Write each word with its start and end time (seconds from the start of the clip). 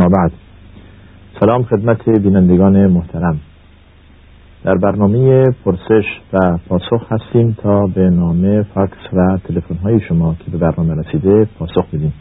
ما 0.00 0.08
بعد. 0.08 0.32
سلام 1.40 1.62
خدمت 1.62 2.08
بینندگان 2.08 2.86
محترم. 2.86 3.40
در 4.64 4.74
برنامه 4.74 5.50
پرسش 5.64 6.04
و 6.32 6.58
پاسخ 6.68 7.12
هستیم 7.12 7.56
تا 7.62 7.86
به 7.94 8.10
نامه 8.10 8.62
فاکس 8.62 8.98
و 9.12 9.38
تلفن 9.44 9.74
های 9.74 10.00
شما 10.00 10.34
که 10.34 10.50
به 10.50 10.58
برنامه 10.58 10.94
رسیده 10.94 11.48
پاسخ 11.58 11.86
بدیم. 11.92 12.12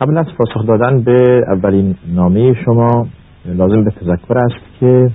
قبل 0.00 0.18
از 0.18 0.26
پاسخ 0.38 0.66
دادن 0.66 1.02
به 1.02 1.40
اولین 1.48 1.94
نامه 2.14 2.64
شما 2.64 3.06
لازم 3.46 3.84
به 3.84 3.90
تذکر 3.90 4.38
است 4.38 4.80
که 4.80 5.10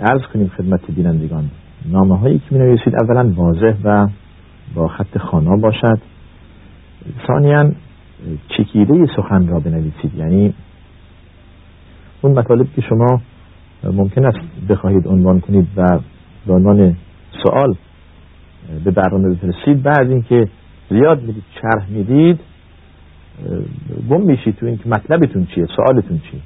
عرض 0.00 0.22
کنیم 0.34 0.48
خدمت 0.56 0.90
بینندگان 0.90 1.50
نامه 1.90 2.18
هایی 2.18 2.38
که 2.38 2.44
می 2.50 2.58
نویسید 2.58 2.94
اولا 3.02 3.32
واضح 3.36 3.74
و 3.84 4.06
با 4.74 4.88
خط 4.88 5.18
خانا 5.18 5.56
باشد. 5.56 5.98
ثانیا 7.26 7.70
چکیده 8.48 9.06
سخن 9.16 9.48
را 9.48 9.60
بنویسید. 9.60 10.14
یعنی 10.16 10.54
اون 12.22 12.38
مطالب 12.38 12.66
که 12.76 12.82
شما 12.82 13.20
ممکن 13.84 14.24
است 14.24 14.38
بخواهید 14.68 15.08
عنوان 15.08 15.40
کنید 15.40 15.68
و 15.76 15.98
به 16.46 16.52
عنوان 16.52 16.96
سوال 17.42 17.74
به 18.84 18.90
برنامه 18.90 19.34
بفرستید 19.34 19.82
بعد 19.82 20.10
اینکه 20.10 20.48
زیاد 20.90 21.22
می‌دید 21.22 21.44
شرح 21.62 21.90
می‌دید 21.90 22.40
گم 24.10 24.20
میشید 24.20 24.56
تو 24.56 24.66
اینکه 24.66 24.88
مطلبتون 24.88 25.46
چیه 25.46 25.66
سوالتون 25.76 26.18
چیه. 26.18 26.40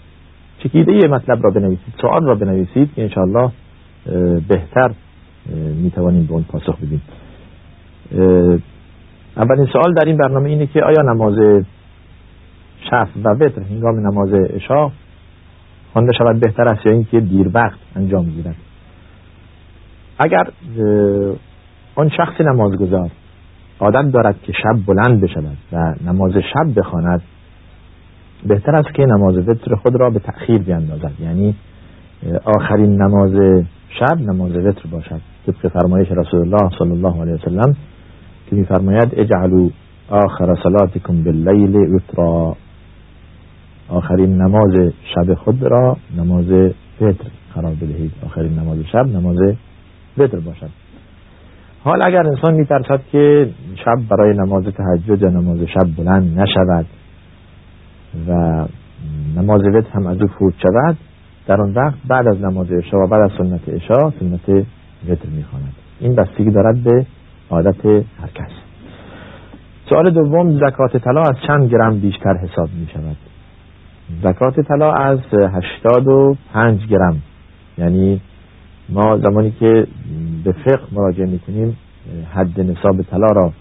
چکیده 0.58 0.92
یه 0.92 1.08
مطلب 1.08 1.44
را 1.44 1.50
بنویسید 1.50 1.94
سوال 2.00 2.24
را 2.24 2.34
بنویسید 2.34 2.94
که 2.94 3.02
انشاءالله 3.02 3.50
بهتر 4.48 4.90
می‌توانیم 5.82 6.26
به 6.26 6.32
اون 6.32 6.42
پاسخ 6.42 6.76
بدیم. 6.78 7.02
اولین 9.36 9.66
سوال 9.66 9.94
در 9.94 10.04
این 10.04 10.16
برنامه 10.16 10.50
اینه 10.50 10.66
که 10.66 10.82
آیا 10.82 11.02
نماز 11.02 11.64
شف 12.90 13.08
و 13.24 13.28
وتر 13.28 13.62
هنگام 13.62 14.06
نماز 14.06 14.32
عشا 14.32 14.90
خوانده 15.92 16.12
شود 16.18 16.40
بهتر 16.40 16.62
است 16.62 16.86
یا 16.86 16.92
اینکه 16.92 17.20
دیر 17.20 17.50
وقت 17.54 17.78
انجام 17.96 18.24
گیرد 18.24 18.56
اگر 20.18 20.44
آن 21.94 22.08
شخص 22.08 22.40
نمازگزار 22.40 23.10
عادت 23.80 24.12
دارد 24.12 24.42
که 24.42 24.52
شب 24.52 24.86
بلند 24.86 25.20
بشود 25.20 25.56
و 25.72 25.94
نماز 26.06 26.32
شب 26.32 26.80
بخواند 26.80 27.22
بهتر 28.46 28.76
است 28.76 28.94
که 28.94 29.06
نماز 29.06 29.48
وتر 29.48 29.74
خود 29.74 30.00
را 30.00 30.10
به 30.10 30.18
تأخیر 30.18 30.58
بیاندازد 30.58 31.12
یعنی 31.20 31.54
آخرین 32.44 33.02
نماز 33.02 33.64
شب 33.88 34.20
نماز 34.20 34.56
وتر 34.56 34.88
باشد. 34.92 35.20
طبق 35.46 35.72
فرمایش 35.72 36.08
رسول 36.10 36.40
الله 36.40 36.70
صلی 36.78 36.90
الله 36.90 37.20
علیه 37.20 37.34
وسلم 37.34 37.76
که 38.50 38.56
میفرماید 38.56 39.08
اجعلوا 39.12 39.68
آخر 40.08 40.54
صلاتکم 40.62 41.24
باللیل 41.24 41.76
وترا 41.76 42.56
آخرین 43.88 44.42
نماز 44.42 44.92
شب 45.14 45.34
خود 45.34 45.62
را 45.62 45.96
نماز 46.16 46.50
وتر 47.00 47.30
قرار 47.54 47.74
بدهید. 47.74 48.12
آخرین 48.26 48.58
نماز 48.58 48.78
شب 48.92 49.06
نماز 49.06 49.36
وتر 50.18 50.38
باشد. 50.38 50.70
حال 51.84 52.00
اگر 52.06 52.26
انسان 52.26 52.54
میترسد 52.54 53.00
که 53.12 53.50
شب 53.84 53.96
برای 54.10 54.36
نماز 54.36 54.64
تهجد 54.64 55.22
یا 55.22 55.28
نماز 55.28 55.58
شب 55.60 55.86
بلند 55.96 56.40
نشود 56.40 56.86
و 58.28 58.64
نماز 59.36 59.62
وتر 59.62 59.90
هم 59.92 60.06
از 60.06 60.20
او 60.20 60.28
فوت 60.28 60.54
شود 60.62 60.96
در 61.46 61.60
آن 61.60 61.72
وقت 61.74 61.98
بعد 62.08 62.28
از 62.28 62.40
نماز 62.40 62.72
عشا 62.72 62.98
و 62.98 63.06
بعد 63.06 63.22
از 63.22 63.30
سنت 63.38 63.68
عشا 63.68 64.10
سنت 64.10 64.48
وتر 65.08 65.28
می‌خواند. 65.36 65.72
این 66.00 66.14
بستگی 66.14 66.50
دارد 66.50 66.84
به 66.84 67.06
عادت 67.50 67.86
هر 67.86 68.28
کس 68.34 68.50
سوال 69.88 70.10
دوم 70.10 70.58
زکات 70.58 70.96
طلا 70.96 71.20
از 71.20 71.34
چند 71.46 71.70
گرم 71.70 72.00
بیشتر 72.00 72.36
حساب 72.36 72.68
می 72.80 72.86
شود؟ 72.92 73.16
زکات 74.22 74.60
طلا 74.60 74.92
از 74.92 75.18
85 75.32 76.86
گرم. 76.86 77.22
یعنی 77.78 78.20
ما 78.88 79.18
زمانی 79.18 79.50
که 79.50 79.86
به 80.44 80.52
فقه 80.52 80.82
مراجعه 80.92 81.26
می‌کنیم 81.26 81.76
حد 82.34 82.60
نصاب 82.60 83.02
طلا 83.02 83.26
را 83.26 83.52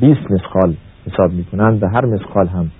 20 0.00 0.30
مسخال 0.30 0.74
حساب 1.06 1.32
می‌کنند 1.32 1.82
و 1.82 1.86
هر 1.86 2.06
مسخال 2.06 2.46
هم 2.46 2.70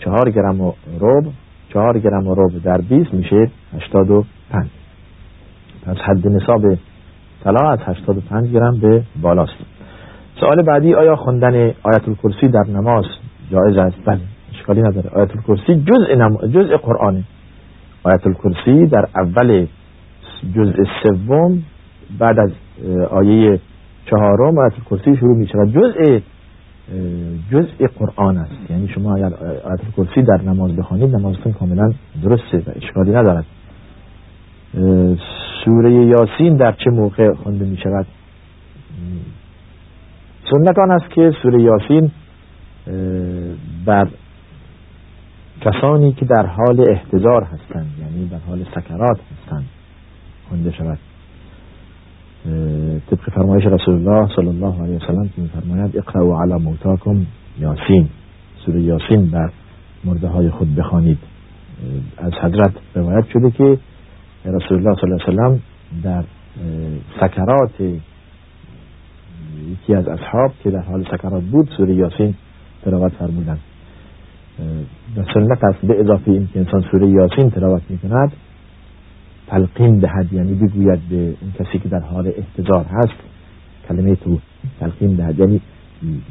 4 0.00 0.30
گرم 0.30 0.60
و 0.60 0.72
ربع 1.00 1.30
4 1.72 1.98
گرم 1.98 2.26
و 2.26 2.34
ربع 2.34 2.58
در 2.64 2.80
20 2.80 3.14
میشه 3.14 3.50
85 3.76 4.66
پس 5.86 5.96
حد 5.96 6.28
نصاب 6.28 6.78
طلا 7.44 7.70
از 7.70 7.78
85 7.86 8.50
گرم 8.52 8.80
به 8.80 9.02
بالاست. 9.22 9.52
سوال 10.40 10.62
بعدی 10.62 10.94
آیا 10.94 11.16
خوندن 11.16 11.54
آیت 11.82 12.08
الکرسی 12.08 12.48
در 12.48 12.64
نماز 12.68 13.04
جایز 13.50 13.76
است؟ 13.76 13.96
بله 14.04 14.20
اشکالی 14.54 14.82
نداره. 14.82 15.10
آیت 15.10 15.30
الکرسی 15.36 15.84
جزء 15.84 16.14
نم... 16.14 16.36
جزء 16.36 16.76
قرآنه 16.76 17.24
آیت 18.02 18.26
الکرسی 18.26 18.86
در 18.86 19.04
اول 19.16 19.66
جزء 20.56 20.82
سوم 21.02 21.62
بعد 22.18 22.38
از 22.38 22.50
آیه 23.10 23.60
چهارم 24.06 24.58
آیت 24.58 24.72
الکرسی 24.72 25.16
شروع 25.16 25.36
می 25.36 25.46
شود 25.46 25.72
جزء 25.72 26.18
جزء 27.52 27.86
قرآن 27.98 28.36
است. 28.36 28.70
یعنی 28.70 28.88
شما 28.88 29.14
اگر 29.14 29.34
آیت 29.64 29.80
الکرسی 29.84 30.22
در 30.22 30.42
نماز 30.42 30.76
بخوانید 30.76 31.16
نمازتون 31.16 31.52
کاملا 31.52 31.92
درسته 32.22 32.58
و 32.58 32.70
اشکالی 32.76 33.10
ندارد. 33.10 33.44
سوره 35.64 35.92
یاسین 35.92 36.56
در 36.56 36.72
چه 36.72 36.90
موقع 36.90 37.34
خونده 37.34 37.64
می 37.64 37.76
شود؟ 37.76 38.06
سنت 40.50 40.78
آن 40.78 40.90
است 40.90 41.10
که 41.10 41.32
سوره 41.42 41.62
یاسین 41.62 42.10
بر 43.86 44.08
کسانی 45.60 46.12
که 46.12 46.24
در 46.24 46.46
حال 46.46 46.84
احتضار 46.90 47.44
هستند 47.44 47.90
یعنی 48.00 48.28
در 48.28 48.38
حال 48.48 48.64
سکرات 48.74 49.20
هستند 49.32 49.64
خونده 50.48 50.72
شود. 50.72 50.98
طبق 53.10 53.30
فرمایش 53.34 53.64
رسول 53.66 53.94
الله 53.94 54.28
صلی 54.36 54.48
الله 54.48 54.82
علیه 54.82 54.96
وسلم 54.96 55.28
که 55.36 55.42
میفرماید 55.42 55.98
اقرأوا 55.98 56.42
علی 56.42 56.64
موتاکم 56.64 57.26
یاسین. 57.58 58.08
سوره 58.66 58.80
یاسین 58.80 59.30
بر 59.30 59.50
مرده 60.04 60.28
های 60.28 60.50
خود 60.50 60.74
بخوانید. 60.74 61.18
از 62.18 62.32
حضرت 62.32 62.72
روایت 62.94 63.24
شده 63.32 63.50
که 63.50 63.78
رسول 64.44 64.78
الله 64.78 64.94
صلی 65.00 65.12
الله 65.12 65.24
علیه 65.24 65.34
وسلم 65.34 65.60
در 66.02 66.24
سکرات 67.20 67.80
یکی 69.70 69.94
از 69.94 70.08
اصحاب 70.08 70.52
که 70.64 70.70
در 70.70 70.80
حال 70.80 71.04
سکرات 71.04 71.42
بود 71.42 71.70
سوره 71.76 71.94
یاسین 71.94 72.34
تلاوت 72.84 73.12
فرمودند. 73.12 73.60
و 75.16 75.22
سنت 75.34 75.64
است 75.64 75.86
به 75.86 76.00
اضافه 76.00 76.30
این 76.30 76.48
که 76.52 76.58
انسان 76.58 76.84
سوره 76.90 77.08
یاسین 77.08 77.50
تلاوت 77.50 77.82
می‌کند 77.88 78.32
تلقین 79.46 79.98
دهد 79.98 80.32
یعنی 80.32 80.54
بگوید 80.54 81.08
به 81.08 81.16
اون 81.16 81.52
کسی 81.58 81.78
که 81.78 81.88
در 81.88 82.00
حال 82.00 82.32
احتضار 82.36 82.84
هست 82.84 83.18
کلمه 83.88 84.14
تو 84.14 84.38
تلقین 84.80 85.14
دهد 85.16 85.38
یعنی 85.38 85.60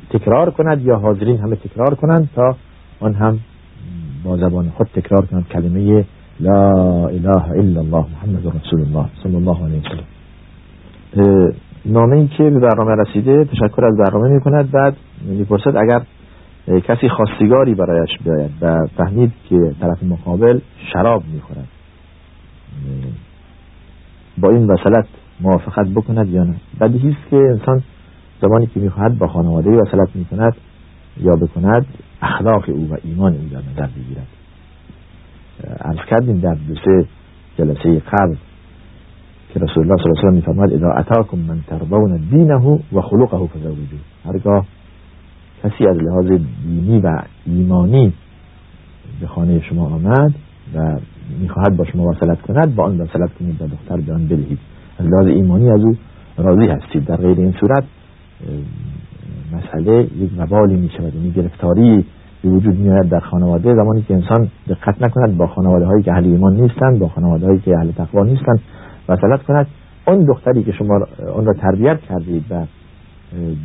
تکرار 0.10 0.50
کند 0.52 0.82
یا 0.86 0.96
حاضرین 0.96 1.38
همه 1.38 1.56
تکرار 1.56 1.96
کنند 1.96 2.30
تا 2.36 2.56
آن 3.00 3.14
هم 3.14 3.40
با 4.24 4.38
زبان 4.38 4.70
خود 4.70 4.88
تکرار 4.88 5.26
کنند. 5.26 5.48
کلمه 5.48 6.06
لا 6.40 6.72
اله 7.08 7.52
الا 7.52 7.80
الله 7.80 8.06
محمد 8.14 8.48
رسول 8.56 8.82
الله 8.82 9.06
صلی 9.24 9.36
الله 9.36 9.66
علیه 9.66 9.82
وسلم. 9.82 10.08
نامه 11.86 12.16
ای 12.16 12.28
که 12.28 12.44
به 12.44 12.60
برنامه 12.60 12.96
رسیده 12.96 13.46
تشکر 13.46 13.86
از 13.86 13.98
برنامه 13.98 14.30
می 14.30 14.42
کند 14.42 14.72
بعد 14.72 14.98
می‌پرسد 15.22 15.76
اگر 15.78 16.02
کسی 16.80 17.10
خواستگاری 17.10 17.76
برایش 17.76 18.10
بیاید 18.26 18.52
و 18.62 18.88
فهمید 18.98 19.32
که 19.50 19.76
طرف 19.82 20.04
مقابل 20.04 20.60
شراب 20.94 21.24
می‌خورد. 21.34 21.68
با 24.38 24.50
این 24.50 24.68
وصلت 24.68 25.08
موافقت 25.42 25.88
بکند 25.88 26.30
یا 26.30 26.44
نه؟ 26.44 26.56
بدیهی 26.82 27.10
است 27.10 27.30
که 27.30 27.36
انسان 27.36 27.84
زمانی 28.42 28.68
که 28.68 28.80
می‌خواهد 28.80 29.18
با 29.18 29.28
خانواده 29.28 29.70
وصلت 29.70 30.16
می‌کند 30.16 30.56
یا 31.22 31.36
بکند 31.36 31.86
اخلاق 32.22 32.64
او 32.68 32.90
و 32.92 32.98
ایمان 33.04 33.34
او 33.34 33.50
در 33.52 33.72
نظر 33.72 33.88
بگیرد 33.88 34.28
عرض 35.82 36.06
کردیم 36.10 36.40
در 36.40 36.58
جلسه 37.58 38.02
قبل 38.12 38.36
که 39.54 39.60
رسول 39.60 39.84
الله 39.84 39.96
صلی 39.98 40.10
الله 40.10 40.20
علیه 40.20 40.30
و 40.30 40.36
میفرماید 40.36 40.74
اذا 40.74 40.92
اتاکم 40.92 41.38
من 41.38 41.60
ترضون 41.68 42.18
دینه 42.32 42.80
و 42.94 43.02
خلقه 43.02 43.48
فزوجوه. 43.48 44.00
هرگاه 44.26 44.66
کسی 45.64 45.88
از 45.88 45.98
لحاظ 45.98 46.26
دینی 46.64 47.00
و 47.00 47.22
ایمانی 47.46 48.14
به 49.22 49.28
خانه 49.28 49.62
شما 49.62 49.86
آمد 49.86 50.34
و 50.76 51.00
می‌خواهد 51.40 51.78
با 51.78 51.86
شما 51.86 52.04
وصلت 52.04 52.42
کند 52.42 52.76
با 52.76 52.84
آن 52.84 53.02
وصلت 53.02 53.34
کنید 53.40 53.62
و 53.62 53.68
دختر 53.68 53.98
به 53.98 54.14
آن 54.14 54.28
بدهید. 54.28 54.60
از 55.00 55.06
لحاظ 55.08 55.28
ایمانی 55.28 55.70
از 55.70 55.82
او 55.82 55.98
راضی 56.38 56.68
هستید. 56.68 57.06
در 57.06 57.16
غیر 57.16 57.38
این 57.38 57.56
صورت 57.60 57.84
مسئله 59.54 60.08
یک 60.18 60.32
وبالی 60.38 60.76
می 60.76 60.90
شود 60.90 61.16
یعنی 61.16 61.32
گرفتاری 61.32 62.06
به 62.48 62.54
وجود 62.54 62.80
میآید 62.80 63.10
در 63.10 63.20
خانواده 63.20 63.76
زمانی 63.76 64.02
که 64.02 64.14
انسان 64.14 64.48
دقت 64.70 65.02
نکند 65.02 65.38
با 65.38 65.48
خانواده 65.48 65.86
هایی 65.86 66.04
که 66.04 66.12
اهل 66.12 66.26
ایمان 66.26 66.56
نیستند 66.56 67.00
با 67.00 67.08
خانواده 67.08 67.46
هایی 67.46 67.60
که 67.60 67.78
اهل 67.78 67.92
تقوا 67.92 68.24
نیستند 68.24 68.60
وصلت 69.10 69.44
کند. 69.44 69.68
اون 70.08 70.26
دختری 70.26 70.64
که 70.64 70.72
شما 70.72 71.00
اون 71.36 71.46
را 71.46 71.54
تربیت 71.54 72.00
کردید 72.00 72.46
و 72.50 72.66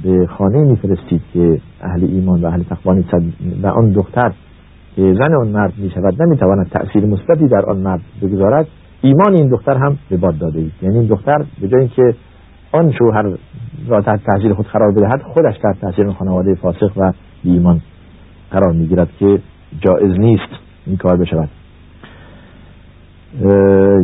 به 0.04 0.26
خانه 0.26 0.64
میفرستید 0.64 1.22
که 1.32 1.60
اهل 1.80 2.04
ایمان 2.04 2.40
و 2.40 2.46
اهل 2.46 2.62
تقوانی 2.62 3.04
و 3.62 3.66
آن 3.66 3.90
دختر 3.90 4.32
که 4.96 5.14
زن 5.18 5.34
آن 5.34 5.48
مرد 5.48 5.72
می 5.78 5.90
شود 5.90 6.22
نمی‌تواند 6.22 6.66
تأثیر 6.70 7.06
مثبتی 7.06 7.48
در 7.48 7.64
آن 7.66 7.76
مرد 7.76 8.00
بگذارد 8.22 8.66
ایمان 9.02 9.34
این 9.34 9.48
دختر 9.48 9.76
هم 9.76 9.98
به 10.10 10.16
باد 10.16 10.38
داده 10.38 10.58
اید. 10.58 10.72
یعنی 10.82 10.98
این 10.98 11.06
دختر 11.06 11.44
به 11.60 11.68
جای 11.68 11.80
اینکه 11.80 12.14
آن 12.72 12.92
شوهر 12.92 13.22
را 13.88 14.00
تحت 14.00 14.20
تحصیل 14.26 14.54
خود 14.54 14.66
قرار 14.66 14.92
بدهد 14.92 15.22
خودش 15.22 15.58
تحت 15.62 15.80
تحصیل 15.80 16.10
خانواده 16.10 16.54
فاسق 16.54 16.92
و 16.96 17.12
ایمان 17.44 17.80
قرار 18.52 18.72
می‌گیرد 18.72 19.08
که 19.18 19.38
جایز 19.80 20.20
نیست 20.20 20.52
این 20.86 20.96
کار 20.96 21.16
بشود. 21.16 21.48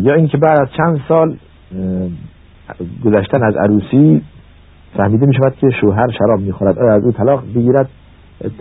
یا 0.02 0.14
اینکه 0.14 0.38
بعد 0.38 0.60
از 0.60 0.68
چند 0.76 1.00
سال 1.08 1.36
گذشتن 3.04 3.42
از 3.42 3.56
عروسی 3.56 4.22
فهمیده 4.96 5.26
می 5.26 5.34
شود 5.34 5.54
که 5.60 5.70
شوهر 5.80 6.10
شراب 6.18 6.40
می‌خورد. 6.40 6.78
آیا 6.78 6.94
از 6.94 7.04
او 7.04 7.12
طلاق 7.12 7.42
بگیرد. 7.54 7.88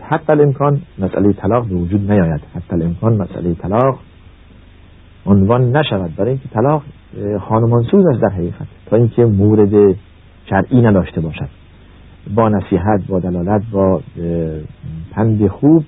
حتی 0.01 0.31
الامکان 0.31 0.81
مسئله 0.99 1.33
طلاق 1.33 1.67
به 1.67 1.75
وجود 1.75 2.11
نیاید. 2.11 2.41
حتی 2.55 2.75
الامکان 2.75 3.13
مسئله 3.13 3.53
طلاق 3.53 3.99
عنوان 5.25 5.77
نشود. 5.77 6.15
برای 6.17 6.29
اینکه 6.29 6.49
طلاق 6.49 6.83
خانمانسوز 7.39 8.05
است 8.05 8.21
در 8.21 8.29
حقیقت. 8.29 8.67
تا 8.85 8.95
اینکه 8.95 9.25
مورد 9.25 9.95
شرعی 10.49 10.81
نداشته 10.81 11.21
باشد. 11.21 11.49
با 12.35 12.49
نصیحت 12.49 13.07
با 13.07 13.19
دلالت 13.19 13.61
با 13.71 14.01
پند 15.11 15.47
خوب 15.47 15.83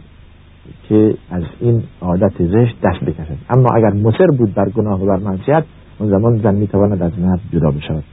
که 0.90 1.14
از 1.32 1.44
این 1.60 1.84
عادت 2.02 2.34
زشت 2.40 2.76
دست 2.84 3.04
بکشد 3.06 3.38
اما 3.50 3.70
اگر 3.76 3.94
مصر 3.94 4.28
بود 4.38 4.54
بر 4.54 4.70
گناه 4.70 5.04
و 5.04 5.06
بر 5.06 5.18
معصیت 5.18 5.64
اون 6.00 6.10
زمان 6.10 6.38
زن 6.38 6.56
می‌تواند 6.56 7.02
از 7.02 7.20
مرد 7.20 7.40
جدا 7.54 7.72
بشود. 7.72 8.04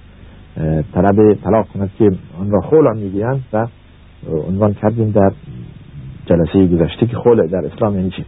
طلب 0.92 1.34
طلاق 1.34 1.66
کند 1.74 1.90
که 1.98 2.10
آن 2.40 2.50
را 2.50 2.60
خول 2.60 2.96
می‌گویند 2.96 3.44
و 3.52 3.66
عنوان 4.48 4.74
کردیم 4.74 5.10
در 5.10 5.30
جلسه 6.26 6.66
گذشته 6.66 7.06
که 7.06 7.16
خول 7.16 7.46
در 7.46 7.66
اسلام 7.66 7.96
یعنی 7.96 8.10
چی؟ 8.10 8.24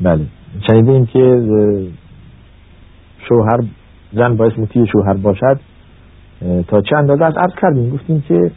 بله. 0.00 0.26
شنیدیم 0.70 1.06
که 1.06 1.42
شوهر 3.28 3.60
زن 4.16 4.36
باعث 4.36 4.58
مطیع 4.58 4.84
شوهر 4.84 5.14
باشد 5.14 5.60
تا 6.68 6.80
چه 6.80 6.96
اندازه 6.96 7.24
از 7.24 7.36
عرض 7.36 7.52
کردیم 7.62 7.90
گفتیم 7.90 8.24
که 8.28 8.50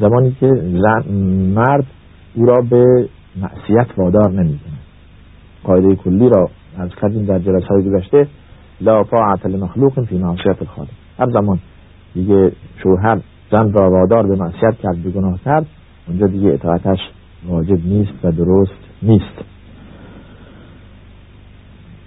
زمانی 0.00 0.36
که 0.40 0.46
زن 0.54 1.12
مرد 1.54 1.86
او 2.34 2.46
را 2.46 2.60
به 2.70 3.08
معصیت 3.36 3.98
وادار 3.98 4.30
نمی‌کنه 4.30 4.78
قاعده 5.64 5.96
کلی 5.96 6.28
را 6.28 6.50
از 6.78 6.90
کردیم 7.02 7.24
در 7.24 7.38
جلسه 7.38 7.66
های 7.66 7.82
گذشته 7.82 8.28
لا 8.80 9.04
طاعت 9.04 9.46
لمخلوق 9.46 10.04
فی 10.04 10.18
معصیت 10.18 10.62
الخالق. 10.62 10.88
هر 11.18 11.30
زمان 11.30 11.58
دیگه 12.14 12.52
شوهر 12.82 13.20
زن 13.50 13.72
را 13.72 13.90
وادار 13.90 14.26
به 14.26 14.36
معصیت 14.36 14.74
کرد 14.82 15.02
به 15.02 15.10
گناه 15.10 15.38
کرد 15.44 15.66
اونجا 16.08 16.26
دیگه 16.26 16.48
اطاعتش 16.48 16.98
واجب 17.48 17.86
نیست 17.86 18.24
و 18.24 18.32
درست 18.32 18.80
نیست. 19.02 19.44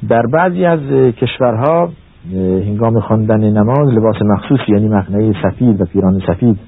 در 0.10 0.22
بعضی 0.34 0.66
از 0.66 0.80
کشورها 1.12 1.90
هنگام 2.34 3.00
خواندن 3.00 3.40
نماز 3.40 3.94
لباس 3.94 4.16
مخصوص 4.22 4.60
یعنی 4.70 4.88
مقنعه 4.88 5.34
سفید 5.44 5.82
و 5.82 5.86
پیران 5.86 6.22
سفید 6.28 6.60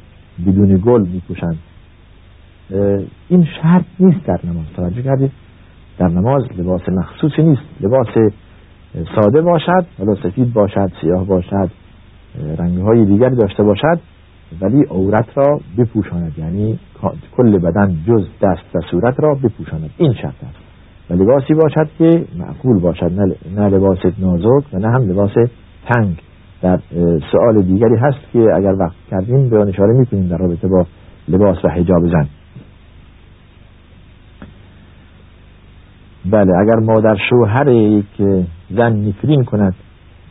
بدون 0.47 0.81
گل 0.85 1.07
میپوشند. 1.07 1.57
این 3.29 3.47
شرط 3.61 3.85
نیست 3.99 4.25
در 4.25 4.39
نماز. 4.43 4.65
توجه 4.75 5.01
کردید؟ 5.01 5.31
در 5.97 6.07
نماز 6.07 6.43
لباس 6.57 6.89
مخصوصی 6.89 7.43
نیست. 7.43 7.61
لباس 7.81 8.07
ساده 9.15 9.41
باشد 9.41 9.85
حالا 9.97 10.15
سفید 10.15 10.53
باشد 10.53 10.91
سیاه 11.01 11.25
باشد 11.25 11.69
رنگهای 12.57 13.05
دیگر 13.05 13.29
داشته 13.29 13.63
باشد 13.63 13.99
ولی 14.61 14.83
عورت 14.83 15.37
را 15.37 15.59
بپوشاند. 15.77 16.33
یعنی 16.37 16.79
کل 17.37 17.57
بدن 17.57 17.97
جز 18.07 18.27
دست 18.41 18.75
و 18.75 18.79
صورت 18.91 19.19
را 19.19 19.33
بپوشاند. 19.33 19.89
این 19.97 20.13
شرط 20.13 20.43
است. 20.43 20.66
و 21.09 21.13
لباسی 21.13 21.53
باشد 21.53 21.89
که 21.97 22.25
معقول 22.37 22.79
باشد 22.79 23.11
نه 23.55 23.69
لباس 23.69 23.97
نازک 24.19 24.73
و 24.73 24.77
نه 24.77 24.87
هم 24.87 25.09
لباس 25.09 25.31
تنگ. 25.85 26.17
در 26.61 26.79
سوال 27.31 27.61
دیگری 27.61 27.95
هست 27.95 28.17
که 28.33 28.39
اگر 28.55 28.73
وقت 28.79 28.95
کردیم 29.11 29.49
به 29.49 29.59
آن 29.59 29.67
اشاره 29.67 29.93
می‌کنیم 29.93 30.27
در 30.27 30.37
رابطه 30.37 30.67
با 30.67 30.85
لباس 31.27 31.65
و 31.65 31.69
حجاب 31.69 32.07
زن. 32.07 32.27
بله 36.25 36.53
اگر 36.57 36.75
مادر 36.75 37.17
شوهر 37.29 37.67
یک 37.67 38.05
زن 38.69 38.93
نفرین 38.93 39.43
کند 39.43 39.75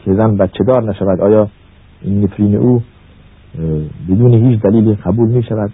که 0.04 0.14
زن 0.14 0.36
بچه 0.36 0.64
دار 0.66 0.82
نشود 0.90 1.20
آیا 1.20 1.48
این 2.02 2.24
نفرین 2.24 2.56
او 2.56 2.82
بدون 4.08 4.34
هیچ 4.34 4.60
دلیلی 4.60 4.94
قبول 4.94 5.28
می 5.28 5.42
شود 5.42 5.72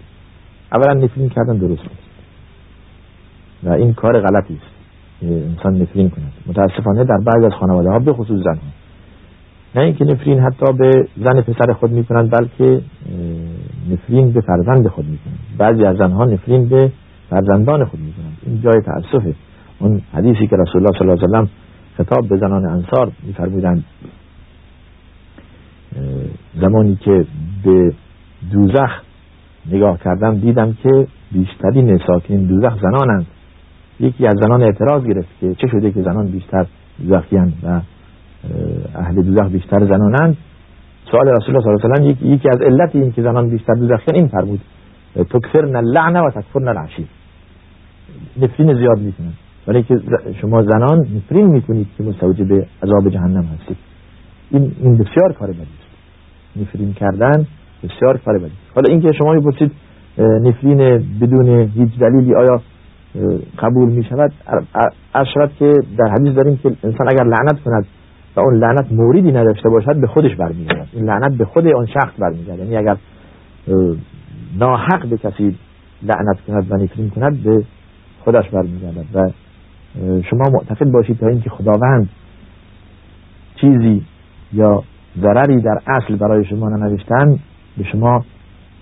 اولا 0.73 0.93
نفرین 0.93 1.29
کردن 1.29 1.57
درست 1.57 1.81
نیست. 1.81 2.03
و 3.63 3.69
این 3.69 3.93
کار 3.93 4.21
غلطی 4.21 4.53
است. 4.53 4.72
انسان 5.23 5.81
نفرین 5.81 6.09
کند 6.09 6.31
متاسفانه 6.47 7.03
در 7.03 7.17
بعض 7.25 7.43
از 7.43 7.51
خانواده 7.59 7.89
ها 7.89 7.99
به 7.99 8.13
خصوص 8.13 8.43
زن 8.43 8.57
نه 9.75 9.81
اینکه 9.81 10.05
نفرین 10.05 10.39
حتی 10.39 10.73
به 10.73 11.07
زن 11.17 11.41
پسر 11.41 11.73
خود 11.73 11.91
می 11.91 12.03
کنند 12.03 12.31
بلکه 12.31 12.81
نفرین 13.91 14.31
به 14.31 14.41
فرزند 14.41 14.87
خود 14.87 15.05
می 15.05 15.17
کنند 15.17 15.39
بعضی 15.57 15.85
از 15.85 15.97
زنها 15.97 16.25
نفرین 16.25 16.69
به 16.69 16.91
فرزندان 17.29 17.85
خود 17.85 17.99
می 17.99 18.13
کنند 18.13 18.37
این 18.45 18.61
جای 18.61 18.81
تأسفه. 18.81 19.35
اون 19.79 20.01
حدیثی 20.13 20.47
که 20.47 20.55
رسول 20.55 20.75
الله 20.75 20.99
صلی 20.99 21.09
الله 21.09 21.23
علیه 21.23 21.29
وسلم 21.29 21.49
خطاب 21.97 22.27
به 22.27 22.37
زنان 22.37 22.65
انصار 22.65 23.11
میفرمودند 23.23 23.83
زمانی 26.61 26.95
که 26.95 27.25
به 27.63 27.93
دوزخ 28.51 29.01
نگاه 29.71 29.99
کردم 30.03 30.37
دیدم 30.37 30.77
که 30.83 31.07
بیشترین 31.31 31.99
ساکن 32.07 32.35
دوزخ 32.35 32.81
زنانند. 32.81 33.25
یکی 33.99 34.27
از 34.27 34.33
زنان 34.41 34.63
اعتراض 34.63 35.05
گرفت 35.05 35.29
که 35.41 35.55
چه 35.55 35.67
شده 35.67 35.91
که 35.91 36.01
زنان 36.01 36.27
بیشتر 36.27 36.65
دوزخیان 36.99 37.53
و 37.63 37.81
اهل 38.95 39.21
دوزخ 39.21 39.51
بیشتر 39.51 39.85
زنانند. 39.85 40.37
سوال 41.11 41.27
رسول 41.27 41.55
الله 41.55 41.63
صلی 41.63 41.71
الله 41.73 41.99
علیه 41.99 42.17
و 42.21 42.33
یکی, 42.33 42.49
از 42.49 42.61
علت 42.61 42.95
این 42.95 43.11
که 43.11 43.21
زنان 43.21 43.49
بیشتر 43.49 43.73
دوزخیان 43.73 44.15
این 44.15 44.27
فرمود 44.27 44.61
تکفرن 45.15 45.75
اللعنه 45.75 46.21
و 46.21 46.29
تکفرن 46.29 46.67
العشیر 46.67 47.05
نفرین 48.41 48.73
زیاد 48.73 48.99
می‌کنن 48.99 49.33
ولی 49.67 49.83
که 49.83 49.99
شما 50.41 50.63
زنان 50.63 50.99
نفرین 51.15 51.47
می‌کنید 51.47 51.87
که 51.97 52.03
مستوجب 52.03 52.51
عذاب 52.83 53.09
جهنم 53.09 53.43
هستید. 53.43 53.77
این 54.51 54.71
این 54.81 54.97
بسیار 54.97 55.33
کار 55.39 55.49
بدی 55.49 55.61
است. 55.61 56.61
نفرین 56.61 56.93
کردن 56.93 57.47
بسیار 57.83 58.17
کار 58.17 58.37
بدی 58.37 58.51
حالا 58.75 58.89
اینکه 58.89 59.11
شما 59.11 59.33
می‌پرسید 59.33 59.71
نفرین 60.17 60.77
بدون 61.21 61.49
هیچ 61.75 61.99
دلیلی 61.99 62.35
آیا 62.35 62.61
قبول 63.59 63.89
می 63.89 64.03
شود 64.03 64.31
اشرت 65.15 65.55
که 65.59 65.73
در 65.97 66.07
حدیث 66.11 66.35
داریم 66.35 66.57
که 66.57 66.69
انسان 66.83 67.07
اگر 67.09 67.23
لعنت 67.23 67.63
کند 67.65 67.85
و 68.35 68.39
اون 68.39 68.55
لعنت 68.57 68.91
موردی 68.91 69.31
نداشته 69.31 69.69
باشد 69.69 70.01
به 70.01 70.07
خودش 70.07 70.35
برمیگردد. 70.35 70.87
این 70.93 71.05
لعنت 71.05 71.37
به 71.37 71.45
خود 71.45 71.67
آن 71.67 71.85
شخص 71.85 72.13
برمیگردد. 72.19 72.59
یعنی 72.59 72.77
اگر 72.77 72.97
ناحق 74.59 75.07
به 75.09 75.17
کسی 75.17 75.55
لعنت 76.03 76.41
کند 76.47 76.71
و 76.71 76.77
نفرین 76.77 77.09
کند 77.09 77.43
به 77.43 77.63
خودش 78.23 78.49
برمیگردد. 78.49 79.05
و 79.13 79.31
شما 80.29 80.43
معتقد 80.51 80.91
باشید 80.91 81.19
تا 81.19 81.27
اینکه 81.27 81.49
خداوند 81.49 82.09
چیزی 83.61 84.03
یا 84.53 84.83
ضرری 85.21 85.61
در 85.61 85.79
اصل 85.87 86.15
برای 86.15 86.45
شما 86.45 86.69
ننوشتن 86.69 87.39
به 87.77 87.83
شما 87.91 88.25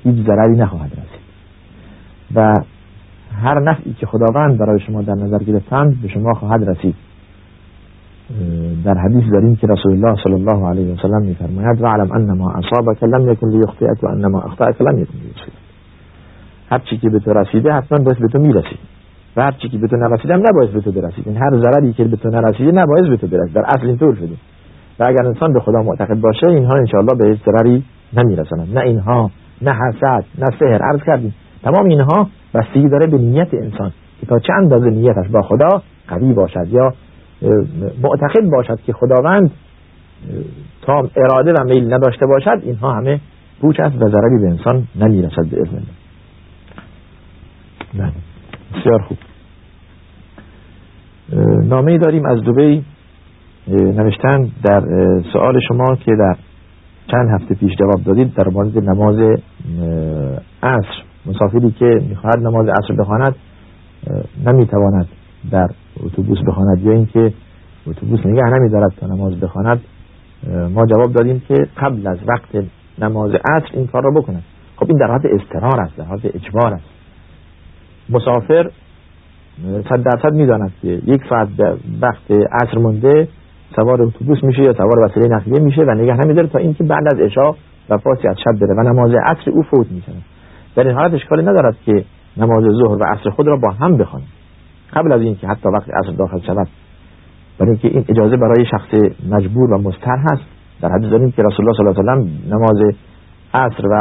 هیچ 0.04 0.26
ضرری 0.26 0.58
نخواهد 0.58 0.92
رسید. 0.92 1.22
و 2.36 2.54
هر 3.36 3.60
نفعی 3.60 3.94
که 3.94 4.06
خداوند 4.06 4.58
برای 4.58 4.80
شما 4.80 5.02
در 5.02 5.14
نظر 5.14 5.38
گرفتند 5.38 6.02
به 6.02 6.08
شما 6.08 6.34
خواهد 6.34 6.70
رسید. 6.70 6.96
در 8.86 8.98
حدیث 8.98 9.24
داریم 9.32 9.56
که 9.56 9.68
رسول 9.68 9.92
الله 9.92 10.24
صلی 10.24 10.34
الله 10.34 10.70
علیه 10.70 10.94
و 10.94 10.98
سلم 10.98 11.22
میفرماید 11.22 11.82
و 11.82 11.88
علم 11.88 12.12
ان 12.12 12.38
ما 12.38 12.52
اصابك 12.52 13.04
لم 13.04 13.32
يكن 13.32 13.48
ليخطئك 13.48 14.04
و 14.04 14.08
ان 14.08 14.32
ما 14.32 14.40
اخطأك 14.40 14.82
لم 14.82 15.00
يكن 15.00 15.14
ليصيبك. 15.14 15.62
هر 16.70 16.80
چی 16.80 16.98
که 16.98 17.10
به 17.10 17.20
تو 17.20 17.34
رسیده 17.34 17.74
حتما 17.74 17.98
باید 17.98 18.20
به 18.20 18.28
تو 18.28 18.40
می‌رسید. 18.40 18.80
و 19.38 19.42
هر 19.42 19.52
چی 19.52 19.70
که 19.70 19.78
به 19.78 19.88
تو 19.88 19.96
نرسیده 19.96 20.34
هم 20.34 20.44
نباید 20.50 20.74
به 20.74 20.82
تو 20.82 20.92
برسید. 20.92 21.28
این 21.28 21.38
هر 21.38 21.60
ضرری 21.60 21.94
که 21.94 22.04
به 22.04 22.16
تو 22.16 22.30
نرسیده 22.30 22.72
نباید 22.72 23.10
به 23.10 23.18
تو 23.18 23.28
برسید. 23.28 23.54
در 23.54 23.64
اصل 23.68 23.88
اینطور 23.88 24.16
شده. 24.16 24.36
و 25.00 25.04
اگر 25.04 25.26
انسان 25.26 25.54
به 25.54 25.60
خدا 25.60 25.84
معتقد 25.84 26.22
باشه 26.22 26.48
اینها 26.48 26.76
انشاءالله 26.76 27.14
به 27.20 27.28
هیچ 27.28 27.40
ضرری 27.46 27.84
نمی‌رسند. 28.14 28.78
نه 28.78 28.82
اینها 28.82 29.32
نه 29.62 29.72
حسد 29.72 30.26
نه 30.40 30.46
سحر. 30.60 30.82
عرض 30.84 31.04
کردیم. 31.06 31.34
تمام 31.64 31.86
اینها 31.86 32.30
بستگی 32.54 32.90
داره 32.90 33.08
به 33.08 33.18
نیت 33.18 33.54
انسان 33.54 33.92
که 34.22 34.26
تا 34.28 34.40
چند 34.40 34.74
اندازه 34.74 34.90
نیتش 34.90 35.28
با 35.32 35.42
خدا 35.42 35.82
قوی 36.08 36.34
باشد 36.34 36.68
یا 36.68 36.94
معتقد 38.04 38.50
باشد 38.52 38.80
که 38.86 38.94
خداوند 38.94 39.52
تا 40.82 41.10
اراده 41.16 41.54
و 41.54 41.64
میل 41.64 41.94
نداشته 41.94 42.26
باشد 42.26 42.62
اینها 42.64 42.94
همه 42.94 43.20
پوچ 43.62 43.80
است 43.80 43.96
و 43.96 44.10
ضرری 44.10 44.38
به 44.42 44.48
انسان 44.48 44.88
نمی‌رسد 44.96 45.46
به 45.52 45.62
اذن 45.62 45.84
الله. 47.94 48.12
بسیار 48.76 49.02
خوب. 49.02 49.18
نامه 51.64 51.98
داریم 51.98 52.26
از 52.26 52.42
دوبی 52.44 52.86
نوشتن 53.68 54.50
در 54.64 54.82
سوال 55.34 55.60
شما 55.68 55.96
که 55.96 56.12
در 56.20 56.36
چند 57.12 57.30
هفته 57.30 57.56
پیش 57.56 57.72
جواب 57.80 58.04
دادید 58.04 58.34
در 58.34 58.48
مورد 58.48 58.78
نماز 58.78 59.40
عصر. 60.64 61.11
مسافری 61.26 61.72
که 61.72 61.86
می‌خواهد 62.10 62.40
نماز 62.40 62.68
عصر 62.68 62.94
بخواند 62.94 63.36
نمی‌تواند 64.48 65.08
در 65.52 65.68
اتوبوس 66.04 66.40
بخواند. 66.48 66.82
یا 66.82 66.92
اینکه 66.92 67.34
اتوبوس 67.88 68.26
نگه 68.26 68.50
نمیدارد 68.60 68.94
تا 69.00 69.08
نماز 69.08 69.40
بخواند. 69.40 69.82
ما 70.74 70.86
جواب 70.86 71.14
دادیم 71.14 71.42
که 71.48 71.56
قبل 71.78 72.08
از 72.08 72.18
وقت 72.28 72.66
نماز 73.00 73.32
عصر 73.32 73.68
این 73.74 73.88
کار 73.88 74.04
را 74.04 74.22
بکند. 74.22 74.44
خب 74.76 74.86
این 74.90 74.98
در 74.98 75.08
حالت 75.08 75.26
استرار 75.26 75.82
است 75.82 75.98
در 75.98 76.04
حالت 76.04 76.26
اجبار 76.26 76.74
است. 76.74 76.86
مسافر 78.10 78.72
صد 79.90 80.04
درصد 80.04 80.34
می‌داند 80.34 80.72
که 80.82 80.88
یک 80.88 81.22
ساعت 81.30 81.48
وقت 82.02 82.32
عصر 82.32 82.78
مونده 82.78 83.28
سوار 83.76 84.02
اتوبوس 84.02 84.44
میشه 84.44 84.62
یا 84.62 84.74
سوار 84.74 85.00
وسیله 85.00 85.36
نقلیه 85.36 85.60
میشه 85.60 85.82
و 85.82 85.92
نگه 85.92 86.16
نمیداره 86.26 86.48
تا 86.48 86.60
اینکه 86.60 86.84
بعد 86.84 87.04
از 87.14 87.20
عشا 87.20 87.52
و 87.90 87.98
پاسی 87.98 88.28
از 88.28 88.36
شب 88.46 88.60
بره 88.60 88.76
و 88.78 88.94
نماز 88.94 89.12
عصر 89.26 89.52
او 89.52 89.64
فوت 89.64 89.92
میشه 89.92 90.12
در 90.76 90.88
این 90.88 90.96
حالت 90.98 91.14
اشکالی 91.14 91.42
ندارد 91.42 91.76
که 91.86 92.06
نماز 92.38 92.64
ظهر 92.64 93.02
و 93.02 93.06
عصر 93.06 93.30
خود 93.30 93.48
را 93.48 93.58
با 93.58 93.72
هم 93.72 93.98
بخواند 93.98 94.28
قبل 94.94 95.12
از 95.12 95.22
اینکه 95.22 95.48
حتی 95.48 95.70
وقت 95.70 95.90
عصر 95.90 96.12
داخل 96.18 96.40
شود 96.40 96.68
برای 97.60 97.72
اینکه 97.72 97.88
این 97.88 98.06
اجازه 98.10 98.38
برای 98.38 98.66
شخص 98.66 98.94
مجبور 99.30 99.74
و 99.74 99.78
مستر 99.78 100.18
هست 100.18 100.44
در 100.82 100.90
حدیث 100.92 101.12
داریم 101.12 101.32
که 101.32 101.44
رسول 101.44 101.66
الله 101.66 101.78
صلی 101.78 101.88
الله 101.88 102.12
علیه 102.12 102.32
و 102.50 102.56
نماز 102.56 102.96
عصر 103.54 103.88
و 103.88 104.00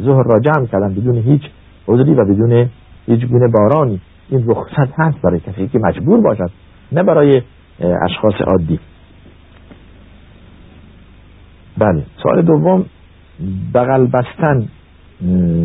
ظهر 0.00 0.22
را 0.22 0.40
جمع 0.40 0.66
کردن 0.66 0.94
بدون 0.94 1.14
هیچ 1.14 1.42
عذری 1.88 2.14
و 2.14 2.24
بدون 2.24 2.68
هیچ 3.06 3.26
گونه 3.26 3.48
بارانی. 3.48 4.00
این 4.28 4.44
رخصت 4.46 4.92
هست 4.98 5.22
برای 5.22 5.40
کسی 5.40 5.68
که 5.68 5.78
مجبور 5.78 6.20
باشد 6.20 6.50
نه 6.92 7.02
برای 7.02 7.42
اشخاص 7.80 8.34
عادی. 8.46 8.80
بله 11.78 12.02
سوال 12.22 12.42
دوم 12.42 12.84
بغل 13.74 14.06
بستن 14.06 14.68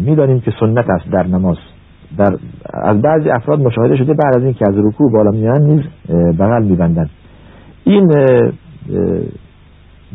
می‌دانیم 0.05 0.39
که 0.39 0.51
سنت 0.59 0.89
است 0.89 1.11
در 1.11 1.27
نماز. 1.27 1.57
در 2.17 2.35
از 2.73 3.01
بعضی 3.01 3.29
افراد 3.29 3.59
مشاهده 3.59 3.95
شده 3.97 4.13
بعد 4.13 4.35
از 4.35 4.43
اینکه 4.43 4.65
از 4.69 4.75
رکوع 4.77 5.11
بالا 5.11 5.31
میان 5.31 5.61
نیز 5.61 5.81
بغل 6.39 6.63
میبندن. 6.63 7.09
این 7.83 8.07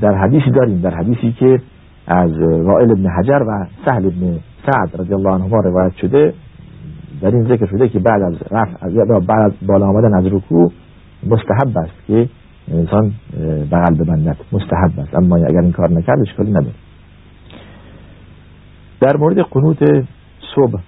در 0.01 0.15
حدیثی 0.15 0.51
داریم 0.51 0.81
در 0.81 0.95
حدیثی 0.95 1.33
که 1.33 1.61
از 2.07 2.39
وائل 2.41 2.91
ابن 2.91 3.07
حجر 3.11 3.43
و 3.49 3.67
سهل 3.85 4.07
ابن 4.07 4.39
سعد 4.67 5.01
رضی 5.01 5.15
الله 5.15 5.31
عنهما 5.31 5.61
روایت 5.61 5.93
شده. 5.93 6.35
در 7.23 7.31
این 7.31 7.43
ذکر 7.43 7.67
شده 7.67 7.89
که 7.89 7.99
بعد 7.99 8.23
از 8.23 8.35
رفع 8.51 8.89
بعد 9.27 9.41
از 9.45 9.53
بالا 9.67 9.87
آمدن 9.87 10.15
از 10.15 10.27
رکوع 10.27 10.73
مستحب 11.27 11.79
است 11.79 12.07
که 12.07 12.29
انسان 12.73 13.13
بغل 13.73 13.95
ببندد. 13.95 14.37
مستحب 14.53 15.01
است. 15.01 15.15
اما 15.15 15.37
اگر 15.37 15.61
این 15.61 15.73
کار 15.73 15.91
نکرد 15.91 16.21
اشکالی 16.21 16.51
نداره. 16.51 16.75
در 19.01 19.17
مورد 19.17 19.39
قنوت 19.39 20.05
صبح 20.55 20.81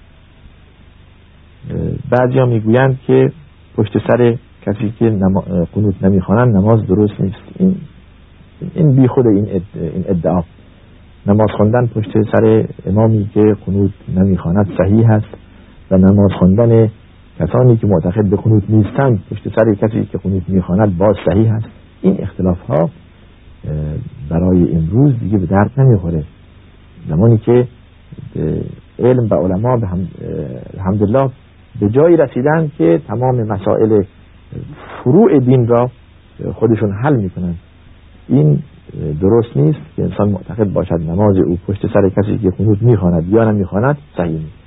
بعضی 2.10 2.38
ها 2.38 2.46
می‌گویند 2.46 2.98
که 3.06 3.32
پشت 3.76 3.98
سر 4.08 4.36
کسی 4.62 4.92
که 4.98 5.04
نما... 5.04 5.40
قنوت 5.74 6.04
نمی‌خوانند 6.04 6.56
نماز 6.56 6.86
درست 6.86 7.20
نیست. 7.20 7.42
این 7.58 7.76
این 8.74 8.96
بی 8.96 9.08
خود 9.08 9.26
این, 9.26 9.44
این 9.74 10.04
ادعا. 10.08 10.42
نماز 11.26 11.46
خواندن 11.56 11.86
پشت 11.86 12.12
سر 12.32 12.68
امامی 12.86 13.30
که 13.34 13.56
قنوت 13.66 13.90
نمی‌خواند 14.16 14.70
صحیح 14.78 15.10
است 15.10 15.34
و 15.90 15.96
نماز 15.96 16.30
خواندن 16.38 16.90
کسانی 17.38 17.76
که 17.76 17.86
معتقد 17.86 18.30
به 18.30 18.36
قنوت 18.36 18.70
نیستند 18.70 19.22
پشت 19.30 19.48
سر 19.48 19.74
کسی 19.74 20.04
که 20.12 20.18
قنوت 20.18 20.42
می‌خواند 20.48 20.98
باز 20.98 21.16
صحیح 21.30 21.52
است. 21.52 21.66
این 22.02 22.22
اختلاف 22.22 22.60
ها 22.60 22.90
برای 24.30 24.76
امروز 24.76 25.18
دیگه 25.20 25.38
به 25.38 25.46
درد 25.46 25.70
نمی‌خوره. 25.76 26.24
زمانی 27.08 27.38
که 27.38 27.68
علم 28.98 29.28
و 29.30 29.34
علما 29.34 29.76
به 29.76 29.88
الحمدلله 30.74 31.30
به 31.80 31.88
جایی 31.88 32.16
رسیدن 32.16 32.70
که 32.78 33.00
تمام 33.08 33.42
مسائل 33.42 34.02
فروع 35.04 35.38
دین 35.38 35.66
را 35.66 35.90
خودشون 36.54 36.92
حل 37.02 37.16
می‌کنن. 37.16 37.54
این 38.28 38.58
درست 39.20 39.56
نیست 39.56 39.78
که 39.96 40.02
انسان 40.02 40.28
معتقد 40.28 40.72
باشد 40.72 41.00
نماز 41.08 41.36
او 41.36 41.58
پشت 41.68 41.86
سر 41.94 42.08
کسی 42.08 42.38
که 42.38 42.50
قنوت 42.50 42.82
می‌خواند 42.82 43.28
یا 43.28 43.50
نمی‌خواند 43.50 43.98
صحیح 44.16 44.38
نیست. 44.38 44.58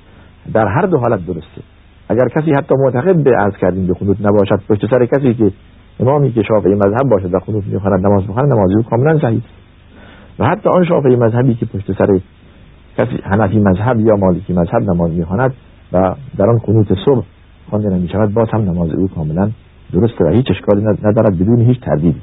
در 0.54 0.66
هر 0.66 0.86
دو 0.86 0.98
حالت 0.98 1.26
درسته. 1.26 1.62
اگر 2.08 2.28
کسی 2.28 2.52
حتی 2.52 2.74
معتقد 2.74 3.24
به 3.24 3.30
عرض 3.36 3.56
کردیم 3.60 3.86
به 3.86 3.94
قنوت 3.94 4.16
نباشد 4.20 4.60
پشت 4.68 4.90
سر 4.90 5.06
کسی 5.06 5.34
که 5.34 5.52
امامی 6.00 6.32
که 6.32 6.42
شافعی 6.42 6.74
مذهب 6.74 7.08
باشد 7.10 7.34
و 7.34 7.38
قنوت 7.38 7.66
می‌خواند 7.66 8.06
نماز 8.06 8.26
بخواند 8.26 8.52
نماز 8.52 8.70
او 8.76 8.82
کاملا 8.82 9.18
صحیح 9.18 9.42
و 10.38 10.44
حتی 10.44 10.68
آن 10.76 10.84
شافعی 10.84 11.16
مذهبی 11.16 11.54
که 11.54 11.66
پشت 11.66 11.92
سر 11.98 12.20
کسی 12.98 13.18
حنفی 13.22 13.58
مذهب 13.58 14.00
یا 14.00 14.16
مالکی 14.16 14.52
مذهب 14.52 14.82
نماز 14.82 15.10
می‌خواند 15.10 15.54
و 15.92 16.14
در 16.38 16.50
آن 16.50 16.58
قنوت 16.58 16.86
صبح 17.04 17.24
خوانده 17.70 17.88
نمی 17.88 18.08
شود 18.08 18.34
باز 18.34 18.48
هم 18.52 18.60
نماز 18.60 18.90
او 18.90 19.08
کاملا 19.08 19.50
درسته 19.92 20.24
و 20.24 20.28
هیچ 20.28 20.46
اشکالی 20.50 20.82
ندارد 20.82 21.38
بدون 21.38 21.60
هیچ 21.60 21.80
تردیدی. 21.80 22.20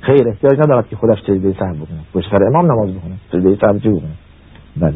خیر 0.00 0.28
احتیاج 0.28 0.58
ندارد 0.58 0.88
که 0.88 0.96
خودش 0.96 1.18
سجده 1.20 1.52
سهو 1.52 1.74
بکنه 1.74 1.98
پشت 2.14 2.30
سر 2.30 2.44
امام 2.44 2.72
نماز 2.72 2.94
بخونه 2.94 3.14
سجده 3.32 3.56
سهو 3.60 3.78
چی 3.78 3.88
بکنه 3.88 4.10
بله. 4.76 4.94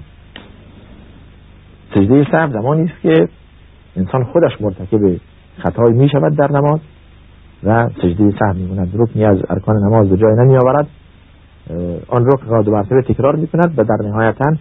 سجده 1.95 2.25
سهو 2.31 2.53
زمانی 2.53 2.83
است 2.83 3.03
که 3.03 3.29
انسان 3.97 4.25
خودش 4.25 4.61
مرتکب 4.61 5.21
خطایی 5.59 5.99
می 5.99 6.09
شود 6.09 6.37
در 6.37 6.53
نماز 6.53 6.81
و 7.65 7.89
سجده 7.89 8.31
سهو 8.31 8.55
می 8.55 8.69
کند 8.69 8.91
رکنی 8.95 9.25
از 9.25 9.39
ارکان 9.51 9.77
نماز 9.77 10.09
به 10.09 10.17
جای 10.17 10.35
نمی 10.39 10.57
آورد 10.57 10.87
آن 12.09 12.27
رکن 12.27 12.47
را 12.47 12.63
دو 12.63 12.71
مرتبه 12.71 13.03
تکرار 13.03 13.37
می 13.37 13.47
کند 13.47 13.75
و 13.77 13.85
در 13.85 14.09
نهایتا 14.09 14.53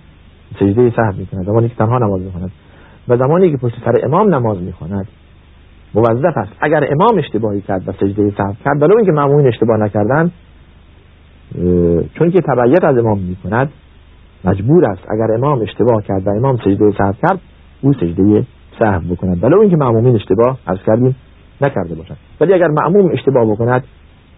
سجده 0.60 0.90
سهو 0.90 1.14
می 1.18 1.26
کند 1.26 1.46
زمانی 1.46 1.70
که 1.70 1.76
تنها 1.76 1.98
نماز 1.98 2.22
می 2.22 2.32
کند 2.32 2.52
و 3.08 3.18
زمانی 3.18 3.52
که 3.52 3.58
پشت 3.58 3.76
سر 3.86 3.94
امام 4.04 4.36
نماز 4.36 4.62
می 4.62 4.74
کند 4.74 5.08
موظف 5.96 6.38
است. 6.38 6.52
اگر 6.62 6.88
امام 6.92 7.18
اشتباهی 7.18 7.62
کرد 7.62 7.90
و 7.90 7.92
سجده 7.92 8.32
سهو 8.38 8.54
کرد 8.66 8.82
ولو 8.82 8.96
اینکه 8.98 9.12
معمولین 9.12 9.48
اشتباه 9.48 9.78
نکردن 9.78 10.32
چون 12.14 12.32
که 12.32 12.42
تبعیت 12.42 12.84
از 12.84 12.98
امام 12.98 13.20
می 13.20 13.36
کند 13.44 13.70
مجبور 14.46 14.86
است 14.86 15.02
اگر 15.10 15.34
امام 15.34 15.62
اشتباه 15.62 16.04
کرد 16.04 16.28
و 16.28 16.30
امام 16.30 16.58
سجده 16.58 16.92
سهو 16.98 17.14
کرد 17.22 17.40
او 17.82 17.94
سجده 17.94 18.46
سهو 18.80 19.00
بکند. 19.00 19.44
ولو 19.44 19.60
اینکه 19.60 19.78
معمومین 19.78 20.16
اشتباه 20.16 20.58
از 20.68 20.78
کردیم 20.86 21.16
نکرده 21.62 21.96
باشد. 21.96 22.16
ولی 22.42 22.54
اگر 22.54 22.68
معموم 22.68 23.12
اشتباه 23.12 23.46
بکند 23.46 23.84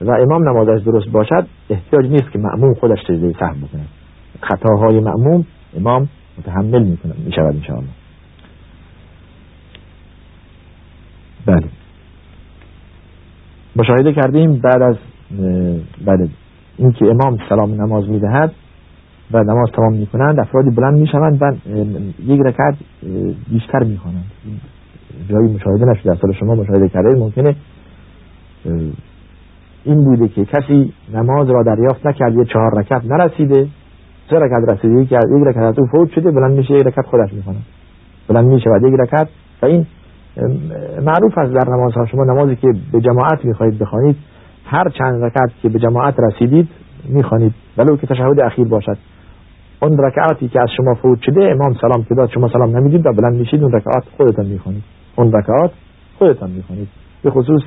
و 0.02 0.12
امام 0.12 0.50
نمازش 0.50 0.84
درست 0.86 1.10
باشد 1.10 1.48
احتیاج 1.70 2.06
نیست 2.06 2.32
که 2.32 2.40
معموم 2.40 2.74
خودش 2.74 3.00
سجده 3.08 3.34
سهو 3.40 3.54
بکند 3.54 3.88
خطاهای 4.42 5.00
معموم 5.00 5.46
امام 5.78 6.10
متحمل 6.38 6.84
می‌کنه 6.84 7.14
می‌شود 7.26 7.56
انشاءالله. 7.56 7.90
بله. 11.46 11.68
مشاهده 13.76 14.14
کردیم 14.14 14.62
بعد 14.64 14.82
از 14.82 14.96
بعد 16.06 16.30
اینکه 16.78 17.06
امام 17.06 17.38
سلام 17.50 17.82
نماز 17.82 18.10
می‌دهد 18.10 18.52
و 19.32 19.44
نماز 19.44 19.70
تمام 19.74 19.94
می‌کنند 19.94 20.40
افرادی 20.40 20.70
بلند 20.70 21.00
می‌شوند 21.00 21.42
و 21.42 21.52
یک 22.26 22.42
رکعت 22.42 22.76
بیشتر 23.50 23.84
می‌خوانند. 23.84 24.32
جایی 25.30 25.54
مشاهده 25.54 25.86
نشده 25.86 26.12
اصلا 26.12 26.34
شما 26.40 26.56
مشاهده 26.56 26.90
کرده 26.90 27.10
ممکنه 27.10 27.56
این 29.88 30.04
بوده 30.04 30.28
که 30.28 30.46
کسی 30.46 30.94
نماز 31.14 31.50
را 31.50 31.64
دریافت 31.64 32.08
نکرد 32.08 32.36
یه 32.36 32.46
چهار 32.46 32.80
رکعت 32.80 33.02
نرسیده 33.06 33.68
سه 34.30 34.36
رکعت 34.36 34.70
رسیده 34.70 35.02
یک 35.02 35.14
رکعت 35.46 35.80
او 35.80 35.86
فوت 35.86 36.12
شده 36.12 36.32
بلند 36.32 36.52
میشه 36.58 36.74
یک 36.74 36.88
رکعت 36.88 37.06
خودش 37.06 37.34
می‌خونه. 37.34 37.58
بلند 38.30 38.46
میشه 38.46 38.70
و 38.70 38.88
یک 38.88 39.00
رکعت. 39.00 39.28
و 39.62 39.66
این 39.66 39.86
معروف 41.02 41.38
است 41.38 41.54
در 41.54 41.74
نماز 41.74 41.94
ها 41.94 42.06
شما 42.06 42.24
نمازی 42.24 42.56
که 42.56 42.68
به 42.92 43.02
جماعت 43.02 43.46
می‌خواهید 43.46 43.80
بخوانید 43.80 44.16
هر 44.66 44.90
چند 44.90 45.24
رکعت 45.24 45.52
که 45.62 45.70
به 45.70 45.80
جماعت 45.80 46.16
رسیدید 46.20 46.68
می‌خوانید. 47.10 47.54
ولو 47.78 47.98
که 47.98 48.08
تشهد 48.08 48.40
اخیر 48.40 48.68
باشد. 48.68 48.98
اون 49.82 49.98
رکعاتی 49.98 50.48
که 50.48 50.62
از 50.62 50.70
شما 50.78 50.94
فوت 50.94 51.22
شده 51.22 51.52
امام 51.52 51.74
سلام 51.82 52.04
که 52.10 52.16
داد 52.16 52.30
شما 52.30 52.48
سلام 52.48 52.78
نمی‌دید 52.78 53.06
و 53.06 53.14
بلند 53.14 53.36
میشید 53.36 53.64
اون 53.64 53.72
رکعات 53.72 54.04
خودتان 54.18 54.46
می‌خوانید. 54.46 54.84
اون 55.16 55.32
رکعات 55.32 55.72
خودتان 56.20 56.52
می‌خوانید. 56.52 56.88
به 57.24 57.32
خصوص 57.32 57.62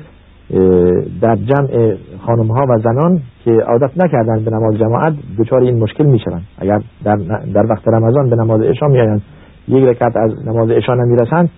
در 1.21 1.35
جمع 1.35 1.95
خانم 2.25 2.47
ها 2.47 2.65
و 2.69 2.79
زنان 2.79 3.21
که 3.45 3.51
عادت 3.51 3.91
نکردن 3.97 4.43
به 4.43 4.51
نماز 4.51 4.77
جماعت 4.77 5.13
دچار 5.39 5.61
این 5.61 5.79
مشکل 5.79 6.05
می‌شوند. 6.05 6.41
اگر 6.57 6.81
در, 7.03 7.15
در 7.53 7.65
وقت 7.69 7.87
رمضان 7.87 8.29
به 8.29 8.35
نماز 8.35 8.61
عشا 8.61 8.87
میآیند 8.87 9.21
یک 9.67 9.83
رکعت 9.83 10.17
از 10.17 10.47
نماز 10.47 10.69
عشا 10.69 10.93
نمی‌رسند 10.93 11.49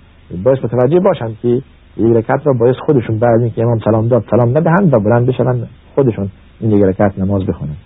باید 0.44 0.60
متوجه 0.64 1.00
باشند 1.00 1.38
که 1.42 1.48
یک 1.98 2.16
رکعت 2.16 2.48
را 2.48 2.54
باید 2.60 2.76
خودشون 2.86 3.20
بعد 3.20 3.40
اینکه 3.40 3.64
امام 3.64 3.80
سلام 3.86 4.08
داد 4.08 4.24
سلام 4.32 4.50
ندهند 4.50 4.94
و 4.94 5.00
بلند 5.00 5.26
بشوند 5.26 5.70
خودشون 5.96 6.30
این 6.60 6.72
یک 6.72 6.84
رکعت 6.84 7.20
نماز 7.20 7.46
بخونند. 7.46 7.78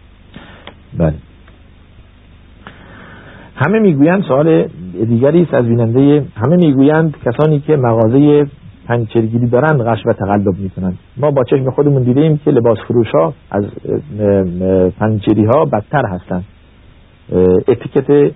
بله. 0.97 1.13
همه 3.55 3.79
می‌گویند 3.79 4.23
سوال 4.23 4.67
دیگری 5.07 5.41
است 5.41 5.53
از 5.53 5.65
بیننده 5.65 6.25
همه 6.35 6.55
می‌گویند 6.55 7.15
کسانی 7.25 7.59
که 7.59 7.77
مغازه 7.77 8.45
پنچرگیری 8.87 9.47
دارن 9.47 9.83
غش 9.83 9.99
و 10.05 10.13
تقلب 10.13 10.57
می‌کنن. 10.59 10.93
ما 11.17 11.31
با 11.31 11.43
چشم 11.43 11.69
خودمون 11.69 12.03
دیدیم 12.03 12.37
که 12.37 12.51
لباس 12.51 12.77
فروش 12.87 13.07
ها 13.07 13.33
از 13.51 13.65
پنچری 14.99 15.45
ها 15.45 15.65
بدتر 15.65 16.05
هستن. 16.05 16.43
اتیکت 17.67 18.33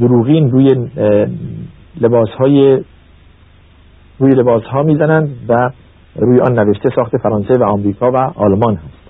دروغین 0.00 0.50
روی 0.50 0.88
لباس 2.00 2.28
های 2.38 2.84
روی 4.18 4.30
لباس 4.30 4.62
ها 4.62 4.82
می‌زنند 4.82 5.28
و 5.48 5.70
روی 6.16 6.40
آن 6.40 6.58
نوشته 6.58 6.88
ساخت 6.96 7.16
فرانسه 7.16 7.54
و 7.58 7.64
آمریکا 7.64 8.10
و 8.10 8.16
آلمان 8.16 8.74
هست. 8.74 9.04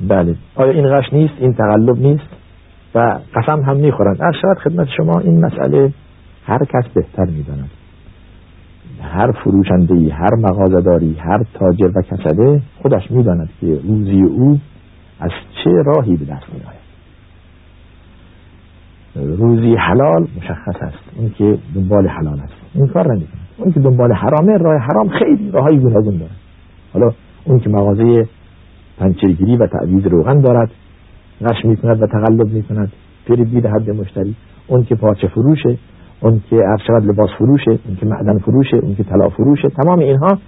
بله. 0.00 0.34
آیا 0.54 0.70
این 0.70 0.88
غش 0.88 1.12
نیست؟ 1.12 1.34
این 1.38 1.52
تقلب 1.52 1.98
نیست؟ 1.98 2.28
و 2.94 3.18
قسم 3.34 3.62
هم 3.62 3.76
می‌خورند 3.76 4.22
از 4.22 4.34
شاید 4.42 4.58
خدمت 4.58 4.88
شما 4.96 5.20
این 5.20 5.44
مسئله 5.44 5.92
هر 6.46 6.58
کس 6.58 6.88
بهتر 6.94 7.24
می‌داند. 7.24 7.70
هر 9.02 9.32
فروشنده 9.32 10.14
هر 10.14 10.34
مغازداری 10.34 11.14
هر 11.14 11.44
تاجر 11.54 11.90
و 11.94 12.02
کسبه 12.02 12.60
خودش 12.82 13.10
می‌داند 13.10 13.48
که 13.60 13.66
روزی 13.66 14.22
او 14.22 14.60
از 15.20 15.30
چه 15.64 15.70
راهی 15.70 16.16
به 16.16 16.24
دست 16.24 16.46
میآید. 16.52 16.80
روزی 19.38 19.74
حلال 19.74 20.26
مشخص 20.36 20.82
است. 20.82 20.98
اون 21.16 21.30
که 21.38 21.58
دنبال 21.74 22.08
حلال 22.08 22.40
است. 22.40 22.54
این 22.74 22.86
کار 22.88 23.14
نمی‌کنه. 23.14 23.40
اون 23.58 23.72
که 23.72 23.80
دنبال 23.80 24.12
حرامه 24.12 24.56
راه 24.56 24.76
حرام 24.76 25.08
خیلی 25.08 25.50
راههای 25.50 25.78
گوناگون 25.78 26.16
داره. 26.18 26.32
حالا 26.92 27.10
اون 27.44 27.58
که 27.58 27.70
مغازه 27.70 28.28
پنچرگیری 28.98 29.56
و 29.56 29.66
تعویز 29.66 30.06
روغن 30.06 30.40
دارد 30.40 30.70
غش 31.40 31.64
می‌کند 31.64 32.02
و 32.02 32.06
تقلب 32.06 32.48
می‌کند 32.52 32.92
پیر 33.26 33.38
می‌دهد 33.38 33.84
به 33.84 33.92
مشتری. 33.92 34.36
اون 34.66 34.84
که 34.84 34.94
پارچه 34.94 35.28
فروشه 35.28 35.78
اون 36.20 36.42
که 36.50 36.56
عرض 36.56 37.04
لباس 37.04 37.30
فروشه 37.38 37.78
اون 37.86 37.96
که 37.96 38.06
معدن 38.06 38.38
فروشه 38.38 38.76
اون 38.76 38.94
که 38.94 39.04
طلا 39.04 39.28
فروشه 39.28 39.68
تمام 39.68 39.98
اینها 39.98 40.38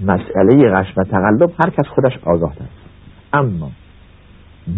مسئله 0.00 0.70
غش 0.70 0.86
و 0.96 1.04
تقلب 1.04 1.50
هر 1.64 1.70
کس 1.70 1.86
خودش 1.94 2.18
آگاه 2.22 2.50
است. 2.50 2.84
اما 3.32 3.70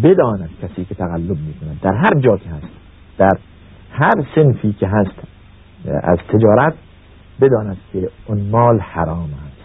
بداند 0.03 0.49
کسی 0.61 0.85
که 0.85 0.95
تقلب 0.95 1.37
می‌کند 1.37 1.79
در 1.81 1.93
هر 1.93 2.19
جا 2.19 2.37
که 2.37 2.49
هست 2.49 2.67
در 3.17 3.37
هر 3.91 4.23
سنفی 4.35 4.73
که 4.73 4.87
هست 4.87 5.27
از 6.03 6.17
تجارت 6.33 6.73
بداند 7.41 7.77
که 7.93 8.09
اون 8.27 8.41
مال 8.51 8.79
حرام 8.79 9.29
است. 9.47 9.57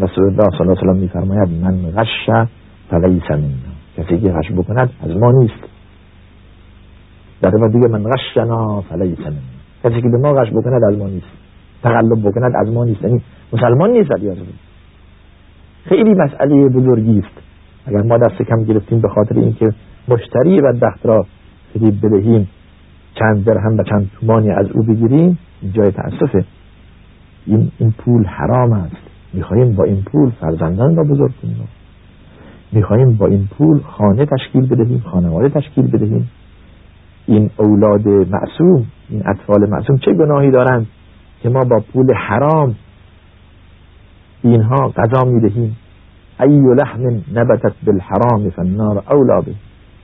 رسول 0.00 0.24
الله 0.24 0.48
صلی 0.58 0.60
الله 0.60 0.80
علیه 0.80 0.92
و 0.92 0.94
میفرماید 0.94 1.48
من 1.48 1.90
غش 1.90 2.46
فلیس 2.90 3.30
منا. 3.30 3.76
کسی 3.96 4.18
که 4.20 4.32
غش 4.32 4.52
بکند 4.52 4.90
از 5.02 5.16
ما 5.16 5.32
نیست. 5.32 5.64
در 7.42 7.50
دیگه 7.50 7.88
من 7.88 8.04
غشنا 8.04 8.80
فلیس 8.80 9.18
منا. 9.18 9.55
کسی 9.86 10.02
که 10.02 10.08
به 10.08 10.18
ما 10.18 10.32
غش 10.32 10.50
بکند 10.50 10.84
از 10.84 10.98
ما 10.98 11.06
نیست. 11.06 11.26
تقلب 11.82 12.28
بکند 12.28 12.52
از 12.56 12.72
ما 12.72 12.84
نیست. 12.84 13.02
یعنی 13.02 13.22
مسلمان 13.52 13.90
نیست 13.90 14.12
علی 14.12 14.32
خیلی 15.84 16.14
مسئله 16.14 16.68
بزرگی 16.68 17.18
است. 17.18 17.42
اگر 17.86 18.02
ما 18.02 18.18
دست 18.18 18.42
کم 18.42 18.64
گرفتیم 18.64 19.00
به 19.00 19.08
خاطر 19.08 19.34
اینکه 19.38 19.72
مشتری 20.08 20.60
بدبخت 20.60 21.06
را 21.06 21.26
فریب 21.74 22.06
بدهیم 22.06 22.48
چند 23.18 23.44
درهم 23.44 23.78
و 23.78 23.82
چند 23.82 24.10
تومانی 24.20 24.50
از 24.50 24.66
او 24.70 24.82
بگیریم 24.82 25.38
جای 25.72 25.90
تأسفه 25.90 26.44
این, 27.46 27.70
این 27.78 27.94
پول 27.98 28.24
حرام 28.24 28.72
است. 28.72 28.96
می‌خواهیم 29.34 29.76
با 29.76 29.84
این 29.84 30.02
پول 30.02 30.30
فرزندان 30.30 30.96
را 30.96 31.04
بزرگ 31.04 31.32
کنیم. 31.42 31.68
می‌خواهیم 32.72 33.12
با 33.16 33.26
این 33.26 33.48
پول 33.58 33.80
خانه 33.80 34.26
تشکیل 34.26 34.66
بدهیم 34.66 34.98
خانواده 34.98 35.48
تشکیل 35.48 35.86
بدهیم. 35.86 36.30
این 37.26 37.50
اولاد 37.56 38.08
معصوم 38.08 38.86
این 39.08 39.22
اطفال 39.28 39.70
معصوم 39.70 39.96
چه 39.96 40.12
گناهی 40.12 40.50
دارند 40.50 40.86
که 41.42 41.48
ما 41.48 41.64
با 41.64 41.82
پول 41.92 42.14
حرام 42.14 42.74
اینها 44.42 44.88
غذا 44.88 45.24
می‌دهیم؟ 45.24 45.76
ای 46.40 46.60
لحم 46.74 47.22
نبتت 47.34 47.72
بالحرام 47.86 48.50
فالنار 48.50 49.02
اولا 49.10 49.40
به 49.40 49.54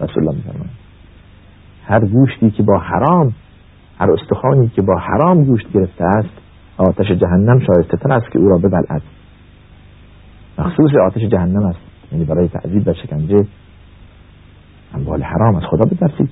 رسول 0.00 0.28
الله 0.28 0.36
میفرماید. 0.36 0.70
هر 1.86 2.04
گوشتی 2.04 2.50
که 2.50 2.62
با 2.62 2.78
حرام 2.78 3.32
هر 3.98 4.10
استخوانی 4.10 4.68
که 4.68 4.82
با 4.82 4.98
حرام 4.98 5.44
گوشت 5.44 5.72
گرفته 5.72 6.04
است 6.04 6.34
آتش 6.76 7.06
جهنم 7.06 7.58
شایسته 7.58 7.96
تر 7.96 8.12
است 8.12 8.32
که 8.32 8.38
او 8.38 8.48
را 8.48 8.58
ببلعد. 8.58 9.02
مخصوص 10.58 10.90
آتش 11.06 11.22
جهنم 11.22 11.64
است. 11.64 11.78
یعنی 12.12 12.24
برای 12.24 12.48
تعذیب 12.48 12.88
و 12.88 12.92
شکنجه 12.92 13.46
اموال 14.94 15.22
حرام 15.22 15.56
از 15.56 15.62
خدا 15.70 15.84
بترسید. 15.84 16.30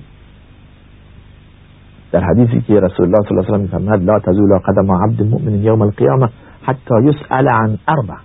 در 2.11 2.23
حدیثی 2.23 2.61
که 2.61 2.73
رسول 2.73 3.05
الله 3.05 3.19
صلی 3.27 3.37
الله 3.37 3.47
علیه 3.47 3.57
و 3.57 3.61
میفرماید 3.61 4.03
لا 4.03 4.19
تزول 4.19 4.59
قدم 4.59 4.91
عبد 4.91 5.21
مؤمن 5.21 5.63
یوم 5.63 5.81
القیامه 5.81 6.29
حتی 6.63 6.95
یسأل 7.03 7.47
عن 7.47 7.77
اربع 7.87 8.17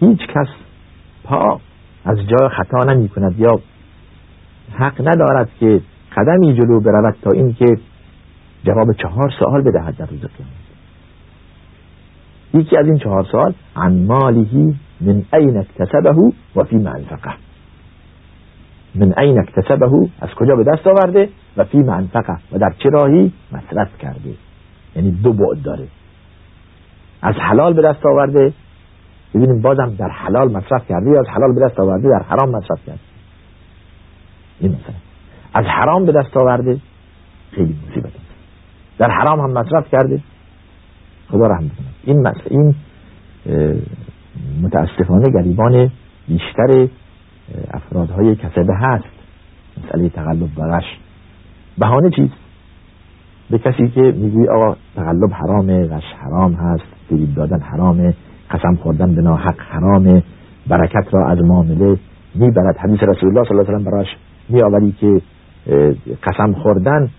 هیچ 0.00 0.20
کس 0.20 0.48
پا 1.24 1.60
از 2.04 2.16
جای 2.18 2.48
خطا 2.48 2.92
نمی 2.92 3.08
کند 3.08 3.38
یا 3.38 3.60
حق 4.74 5.08
ندارد 5.08 5.48
که 5.60 5.80
قدمی 6.16 6.54
جلو 6.54 6.80
برود 6.80 7.16
تا 7.22 7.30
اینکه 7.30 7.66
جواب 8.64 8.92
چهار 8.92 9.30
سوال 9.38 9.62
بدهد 9.62 9.96
در 9.96 10.06
روز 10.06 10.20
قیامت. 10.20 10.70
یکی 12.54 12.76
از 12.76 12.86
این 12.86 12.98
چهار 12.98 13.26
سال 13.32 13.54
عن 13.76 14.06
ماله 14.06 14.74
من 15.00 15.22
این 15.32 15.56
اکتسبه 15.56 16.32
و 16.56 16.64
فی 16.64 16.76
منفقه 16.76 17.49
من 18.94 19.18
این 19.18 19.38
اکتسبه 19.38 20.08
از 20.20 20.28
کجا 20.36 20.56
به 20.56 20.64
دست 20.64 20.86
آورده؟ 20.86 21.28
و 21.56 21.64
فی 21.64 21.78
منفقه 21.78 22.36
و 22.52 22.58
در 22.58 22.74
چه 22.78 22.88
راهی؟ 22.88 23.32
مصرف 23.52 23.98
کرده. 23.98 24.34
یعنی 24.96 25.10
دو 25.10 25.32
بعد 25.32 25.62
داره. 25.62 25.86
از 27.22 27.34
حلال 27.34 27.72
به 27.72 27.82
دست 27.82 28.06
آورده. 28.06 28.52
ببینیم 29.34 29.62
بازم 29.62 29.94
در 29.98 30.08
حلال 30.08 30.52
مصرف 30.52 30.88
کرده 30.88 31.10
یا 31.10 31.20
از 31.20 31.26
حلال 31.28 31.54
به 31.54 31.60
دست 31.66 31.80
آورده؟ 31.80 32.08
در 32.08 32.22
حرام 32.28 32.50
مصرف 32.50 32.86
کرده. 32.86 33.00
این 34.60 34.70
مثلا. 34.72 34.94
از 35.54 35.64
حرام 35.64 36.06
به 36.06 36.12
دست 36.12 36.36
آورده. 36.36 36.80
خیلی 37.50 37.76
مصیبت 37.90 38.10
در 38.98 39.10
حرام 39.10 39.40
هم 39.40 39.50
مصرف 39.50 39.90
کرده. 39.92 40.20
خدا 41.28 41.46
رحم 41.46 41.68
کنه. 41.68 41.88
این 42.04 42.20
مسئله 42.20 42.44
این 42.50 42.74
متاسفانه 44.62 45.30
گریبان 45.30 45.90
بیشتر 46.28 46.88
افرادهای 47.74 48.36
کسبه 48.36 48.74
هست. 48.76 49.04
مسئله 49.84 50.08
تقلب 50.08 50.48
غش 50.56 50.84
بهانه 51.78 52.10
چیز 52.10 52.30
به 53.50 53.58
کسی 53.58 53.88
که 53.88 54.00
میگوی 54.00 54.48
آقا 54.48 54.76
تقلب 54.96 55.32
حرامه 55.32 55.86
غش 55.86 56.04
حرام 56.18 56.52
هست 56.52 56.84
فریب 57.08 57.34
دادن 57.34 57.60
حرامه 57.60 58.14
قسم 58.50 58.74
خوردن 58.74 59.14
به 59.14 59.22
ناحق 59.22 59.60
حرامه 59.60 60.22
برکت 60.68 61.06
را 61.12 61.28
از 61.28 61.38
معامله 61.38 61.96
می‌برد. 62.34 62.76
حدیث 62.76 63.02
رسول 63.02 63.28
الله 63.28 63.48
صلی 63.48 63.58
الله 63.58 63.68
علیه 63.68 63.86
و 63.86 63.90
براش 63.90 64.06
میآوری 64.48 64.92
که 64.92 65.20
قسم 66.22 66.52
خوردن 66.52 67.10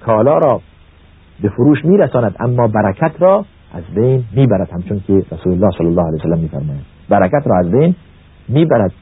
کالا 0.00 0.38
را 0.38 0.60
به 1.42 1.48
فروش 1.48 1.84
میرساند 1.84 2.36
اما 2.40 2.68
برکت 2.68 3.12
را 3.18 3.44
از 3.74 3.84
بین 3.94 4.24
می‌برد. 4.36 4.70
همچون 4.72 5.00
که 5.06 5.12
رسول 5.12 5.52
الله 5.52 5.70
صلی 5.78 5.86
الله 5.86 6.02
علیه 6.02 6.18
و 6.18 6.22
سلم 6.22 6.38
میفرماید. 6.38 6.82
برکت 7.08 7.46
را 7.46 7.58
از 7.58 7.70
بین 7.70 7.94
می‌برد. 8.48 8.92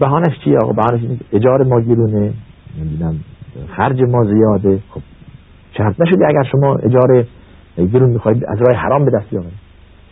بهانش 0.00 0.38
چیه؟ 0.44 0.58
آقا 0.62 0.72
بهانش 0.72 1.02
اینه 1.02 1.18
اجاره 1.32 1.64
ما 1.64 1.80
گیرونه. 1.80 2.32
نمی‌دونم 2.78 3.20
خرج 3.76 4.02
ما 4.02 4.24
زیاده. 4.24 4.82
خب 4.90 5.00
شرط 5.76 6.00
نشده 6.00 6.26
اگر 6.28 6.42
شما 6.42 6.76
اجاره 6.76 7.26
گیرون 7.76 8.10
می‌خواید 8.10 8.44
از 8.48 8.58
راه 8.60 8.76
حرام 8.76 9.04
به 9.04 9.10
دست 9.10 9.30
بیاورید 9.30 9.58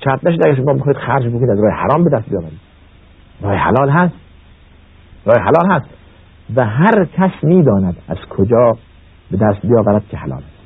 شرط 0.05 0.27
نشده 0.27 0.49
اگر 0.49 0.57
شما 0.63 0.73
می‌خواید 0.73 0.97
خرج 0.97 1.27
بکنید 1.27 1.51
از 1.51 1.59
راه 1.61 1.73
حرام 1.73 2.05
به 2.05 2.11
دست 2.11 2.29
بیاورید 2.31 2.61
راه 3.43 3.55
حلال 3.55 3.91
هست. 3.91 4.15
راه 5.27 5.37
حلال 5.39 5.71
هست. 5.71 5.87
و 6.57 6.65
هر 6.67 7.05
کس 7.05 7.31
می‌داند 7.43 7.97
از 8.09 8.17
کجا 8.31 8.73
به 9.31 9.37
دست 9.37 9.67
بیاورد 9.67 10.09
که 10.09 10.17
حلال 10.17 10.39
است. 10.39 10.59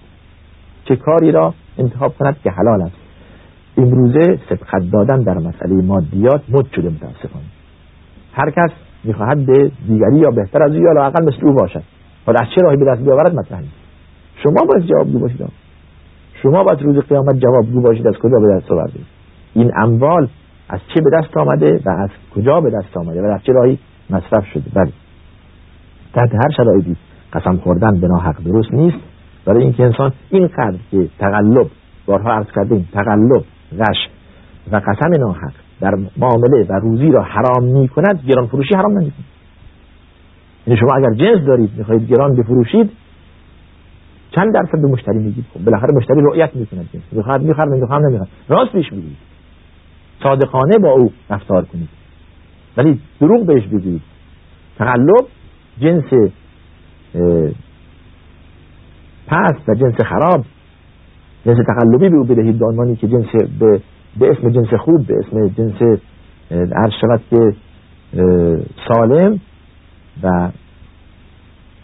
چه 0.85 0.97
کاری 0.97 1.33
را 1.33 1.55
انتخاب 1.79 2.15
کند 2.19 2.37
که 2.45 2.51
حلال 2.51 2.83
است. 2.83 2.97
امروزه 3.77 4.39
سبقت 4.49 4.91
دادن 4.93 5.23
در 5.23 5.39
مسئله 5.39 5.75
مادیات 5.75 6.43
مد 6.49 6.67
شده 6.77 6.89
متاسفانه. 6.89 7.45
هر 8.33 8.51
کس 8.51 8.71
می‌خواهد 9.05 9.47
به 9.47 9.71
دیگری 9.89 10.19
یا 10.19 10.31
بهتر 10.31 10.63
از 10.63 10.71
او 10.71 10.83
یا 10.83 10.93
لاقل 10.93 11.25
مثل 11.25 11.47
او 11.47 11.53
باشد. 11.53 11.83
و 12.27 12.31
از 12.31 12.47
چه 12.55 12.63
راهی 12.63 12.77
به 12.77 12.85
دست 12.85 13.01
بیاورد 13.01 13.35
مطرح 13.35 13.61
شما 14.43 14.67
باید 14.69 14.87
جوابگو 14.87 15.19
باشید. 15.19 15.49
شما 16.43 16.65
باید 16.65 16.83
روز 16.83 16.99
قیامت 16.99 17.37
جوابگو 17.39 17.81
باشید 17.81 18.07
از 18.07 18.15
کجا 18.15 18.39
به 18.39 18.57
دست 18.57 18.71
آورده. 18.71 19.01
این 19.55 19.73
اموال 19.77 20.29
از 20.69 20.81
چه 20.95 21.01
به 21.01 21.11
دست 21.19 21.37
آمده 21.37 21.81
و 21.87 21.91
از 21.91 22.11
کجا 22.35 22.61
به 22.61 22.71
دست 22.71 22.97
آمده 22.97 23.23
و 23.23 23.25
در 23.25 23.39
چه 23.39 23.53
راهی 23.53 23.79
مصرف 24.11 24.47
شده. 24.55 24.71
بله. 24.75 24.93
تحت 26.15 26.35
هر 26.35 26.51
شرایطی 26.57 26.97
قسم 27.33 27.57
خوردن 27.57 28.01
به 28.01 28.09
ناحق 28.09 28.43
درست 28.45 28.75
نیست. 28.75 28.99
برای 29.45 29.63
اینکه 29.63 29.83
انسان 29.83 30.13
اینقدر 30.31 30.79
که 30.91 31.09
تقلب 31.19 31.67
بارها 32.07 32.33
عرض 32.33 32.47
کردیم 32.57 32.89
تقلب 32.93 33.45
غش 33.79 34.09
و 34.73 34.77
قسم 34.77 35.21
ناحق 35.21 35.53
در 35.83 35.95
معامله 36.17 36.67
و 36.69 36.73
روزی 36.73 37.11
را 37.11 37.23
حرام 37.23 37.65
می 37.65 37.89
کند 37.89 38.25
گران 38.29 38.47
فروشی 38.47 38.75
حرام 38.75 38.99
نمی 38.99 39.13
یعنی 40.67 40.81
شما 40.81 40.91
اگر 40.97 41.15
جنس 41.15 41.47
دارید 41.47 41.71
می‌خواهید 41.77 42.09
گران 42.09 42.37
بفروشید 42.37 42.91
چند 44.35 44.55
درصد 44.55 44.83
به 44.83 44.89
مشتری 44.89 45.19
میگید؟ 45.19 45.45
خب 45.55 45.65
بالاخره 45.65 45.95
مشتری 45.95 46.21
رؤیت 46.21 46.57
می‌کنه 46.57 46.85
می‌خواد 47.13 47.43
می‌خواد 47.43 47.69
می‌خواد 47.69 48.03
نمی‌خواد. 48.03 48.29
راست 48.49 48.73
پیش 48.73 48.91
بگید 48.91 49.17
صادقانه 50.23 50.79
با 50.79 50.91
او 50.91 51.13
رفتار 51.31 51.65
کنید. 51.65 51.89
ولی 52.77 53.01
دروغ 53.21 53.47
بهش 53.47 53.67
بگید 53.67 54.03
تقلب 54.79 55.27
جنس 55.81 56.05
پس 59.27 59.55
و 59.69 59.75
جنس 59.75 59.95
خراب 60.01 60.45
جنس 61.47 61.59
تقلبی 61.67 62.09
به 62.09 62.17
او 62.17 62.25
بدهید 62.25 62.59
به 62.59 62.97
که 62.97 63.09
جنس 63.09 63.27
به, 63.59 63.81
به 64.19 64.31
اسم 64.31 64.51
جنس 64.51 64.75
خوب 64.75 65.07
به 65.07 65.15
اسم 65.15 65.49
جنس 65.49 66.01
عرض 66.51 66.93
شود 67.01 67.21
که 67.31 67.55
سالم 68.89 69.41
و 70.23 70.51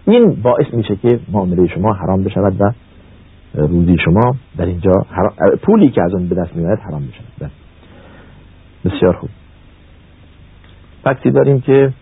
این 0.04 0.42
باعث 0.42 0.66
میشه 0.72 0.96
که 0.96 1.20
معامله 1.32 1.66
شما 1.66 1.92
حرام 1.92 2.24
بشود 2.24 2.60
و 2.60 2.72
روزی 3.54 3.96
شما 4.04 4.36
در 4.56 4.66
اینجا 4.66 4.92
پولی 5.62 5.90
که 5.90 6.02
از 6.02 6.14
اون 6.14 6.28
به 6.28 6.34
دست 6.34 6.56
میآید 6.56 6.78
حرام 6.78 7.02
بشود. 7.06 7.32
بله. 7.40 7.50
بسیار 8.84 9.16
خوب. 9.16 9.30
فکتی 11.04 11.30
داریم 11.30 11.60
که 11.60 11.92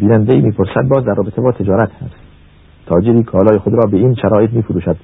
بیننده 0.00 0.32
ای 0.32 0.40
می‌پرسد 0.40 0.88
باز 0.90 1.04
در 1.04 1.14
رابطه 1.14 1.42
با 1.42 1.52
تجارت 1.52 1.90
هست. 1.92 2.16
تاجری 2.86 3.22
کالای 3.22 3.58
خود 3.58 3.72
را 3.72 3.90
به 3.90 3.96
این 3.96 4.14
شرایط 4.14 4.50
میفروشد. 4.50 4.96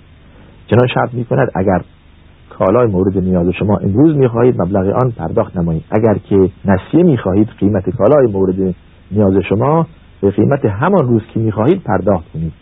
چنان 0.66 0.88
شرط 0.94 1.14
می‌کند 1.14 1.48
اگر 1.55 1.83
کالای 2.51 2.87
مورد 2.87 3.19
نیاز 3.19 3.49
شما 3.49 3.77
امروز 3.77 4.17
می‌خواهید 4.17 4.63
مبلغ 4.63 4.97
آن 5.05 5.11
پرداخت 5.11 5.57
نمایید. 5.57 5.85
اگر 5.91 6.15
که 6.15 6.51
نسیه 6.65 7.03
می‌خواهید 7.03 7.49
قیمت 7.59 7.91
کالای 7.91 8.33
مورد 8.33 8.75
نیاز 9.11 9.35
شما 9.49 9.87
به 10.21 10.31
قیمت 10.31 10.65
همان 10.65 11.09
روز 11.09 11.23
که 11.35 11.41
می‌خواهید 11.41 11.83
پرداخت 11.83 12.33
کنید. 12.33 12.53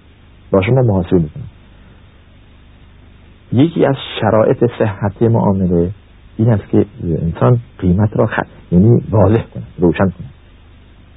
با 0.51 0.63
شما 0.63 0.83
محاسبه 0.83 1.19
می‌کنم. 1.19 1.45
یکی 3.53 3.87
از 3.87 3.97
شرایط 4.21 4.65
صحت 4.79 5.23
معامله 5.23 5.91
این 6.37 6.51
است 6.51 6.69
که 6.69 6.87
انسان 7.03 7.59
قیمت 7.79 8.17
را 8.17 8.27
خط 8.27 8.47
یعنی 8.73 9.03
واضح 9.11 9.43
کند 9.55 9.67
روشن 9.79 10.05
کند. 10.05 10.31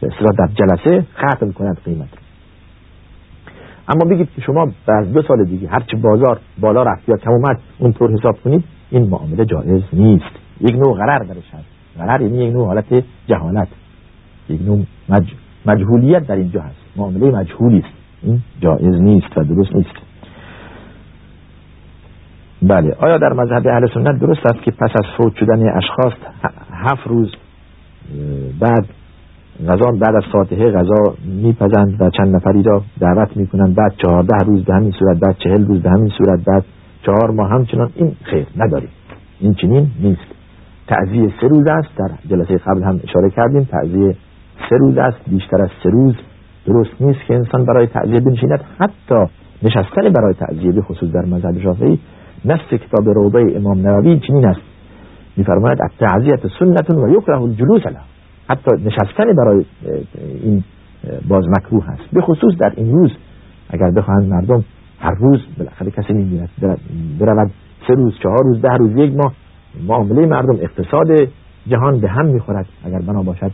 به 0.01 0.09
در 0.37 0.47
جلسه 0.47 1.05
ختم 1.15 1.51
کند 1.51 1.77
قیمت 1.85 2.09
را. 2.13 2.26
اما 3.87 4.05
بگید 4.11 4.29
که 4.35 4.41
شما 4.41 4.71
بعد 4.87 5.13
دو 5.13 5.21
سال 5.21 5.45
دیگه 5.45 5.67
هرچی 5.67 5.97
بازار 5.97 6.39
بالا 6.59 6.83
رفت 6.83 7.09
یا 7.09 7.15
کم 7.15 7.31
اومد 7.31 7.59
اونطور 7.79 8.11
حساب 8.11 8.37
کنید 8.43 8.63
این 8.89 9.09
معامله 9.09 9.45
جایز 9.45 9.83
نیست. 9.93 10.35
یک 10.61 10.75
نوع 10.75 10.97
غرر 10.97 11.19
درش 11.19 11.53
هست. 11.53 11.65
غرر 11.97 12.21
یعنی 12.21 12.45
یک 12.45 12.53
نوع 12.53 12.65
حالت 12.65 13.03
جهالت. 13.27 13.67
یک 14.49 14.61
نوع 14.61 14.79
مج... 15.09 15.33
مجهولیت 15.65 16.27
در 16.27 16.35
اینجا 16.35 16.61
هست. 16.61 16.75
معامله 16.95 17.31
مجهولی 17.31 17.77
است. 17.77 17.93
این 18.23 18.41
جایز 18.61 19.01
نیست 19.01 19.37
و 19.37 19.43
درست 19.43 19.75
نیست. 19.75 20.07
بله 22.61 22.95
آیا 22.99 23.17
در 23.17 23.33
مذهب 23.33 23.67
اهل 23.67 23.87
سنت 23.93 24.19
درست 24.19 24.45
است 24.45 24.63
که 24.63 24.71
پس 24.71 24.91
از 24.95 25.05
فوت 25.17 25.35
شدن 25.35 25.77
اشخاص 25.77 26.13
هفت 26.71 27.07
روز 27.07 27.35
بعد 28.59 28.85
غذا 29.65 29.91
بعد 29.91 30.15
از 30.15 30.23
فاتحه 30.31 30.71
غذا 30.71 31.15
میپزند 31.25 32.01
و 32.01 32.09
چند 32.09 32.35
نفری 32.35 32.63
را 32.63 32.81
دعوت 32.99 33.37
می‌کنند. 33.37 33.75
بعد 33.75 33.93
چهارده 33.97 34.37
روز 34.45 34.63
به 34.63 34.73
همین 34.73 34.91
صورت 34.91 35.17
بعد 35.17 35.35
چهل 35.37 35.65
روز 35.65 35.81
به 35.81 35.89
همین 35.89 36.09
صورت 36.17 36.45
بعد 36.45 36.63
چهار 37.05 37.31
ماه. 37.31 37.49
همچنان 37.49 37.89
این 37.95 38.11
خیر 38.23 38.47
نداریم. 38.57 38.89
این 39.39 39.53
چنین 39.53 39.87
نیست. 40.01 40.27
تعذیه 40.87 41.33
سه 41.41 41.47
روز 41.47 41.67
است. 41.67 41.89
در 41.97 42.09
جلسه 42.29 42.57
قبل 42.57 42.83
هم 42.83 42.99
اشاره 43.03 43.29
کردیم. 43.29 43.63
تعذیه 43.63 44.15
سه 44.69 44.77
روز 44.77 44.97
است. 44.97 45.17
بیشتر 45.27 45.61
از 45.61 45.69
سه 45.83 45.89
روز. 45.89 46.15
درست 46.65 47.01
نیست 47.01 47.19
که 47.27 47.35
انسان 47.35 47.65
برای 47.65 47.87
تعذیه 47.87 48.19
بنشیند. 48.19 48.63
حتی 48.79 49.25
نشستن 49.63 50.09
برای 50.09 50.33
تعذیه 50.33 50.71
به 50.71 50.81
خصوص 50.81 51.11
در 51.11 51.25
مذهب 51.25 51.59
شافعی 51.59 51.99
نفس 52.45 52.69
کتاب 52.69 53.09
روضه 53.09 53.53
امام 53.55 53.87
نووی 53.87 54.19
چنین 54.19 54.45
است. 54.45 54.61
میفرماید 55.37 55.77
التعزیت 55.81 56.47
سنت 56.59 56.89
و 56.89 57.09
یکره 57.09 57.41
الجلوس 57.41 57.85
له. 57.85 58.16
حتی 58.49 58.71
نشستن 58.85 59.33
برای 59.37 59.65
این 60.43 60.63
باز 61.27 61.43
مکروه 61.57 61.85
هست. 61.85 62.01
به 62.13 62.21
خصوص 62.21 62.53
در 62.59 62.73
این 62.75 62.91
روز 62.91 63.11
اگر 63.69 63.91
بخواهند 63.91 64.29
مردم 64.29 64.63
هر 64.99 65.13
روز 65.19 65.39
بالاخره 65.57 65.91
کسی 65.91 66.13
نمیرد 66.13 66.49
برود 67.19 67.51
سه 67.87 67.93
روز 67.93 68.13
چهار 68.23 68.43
روز 68.43 68.61
ده 68.61 68.73
روز 68.73 68.91
یک 68.95 69.15
ماه 69.15 69.33
معامله 69.87 70.25
مردم 70.25 70.55
اقتصاد 70.61 71.07
جهان 71.67 71.99
به 71.99 72.09
هم 72.09 72.25
می‌خورد. 72.25 72.65
اگر 72.85 72.99
بنا 72.99 73.23
باشد 73.23 73.51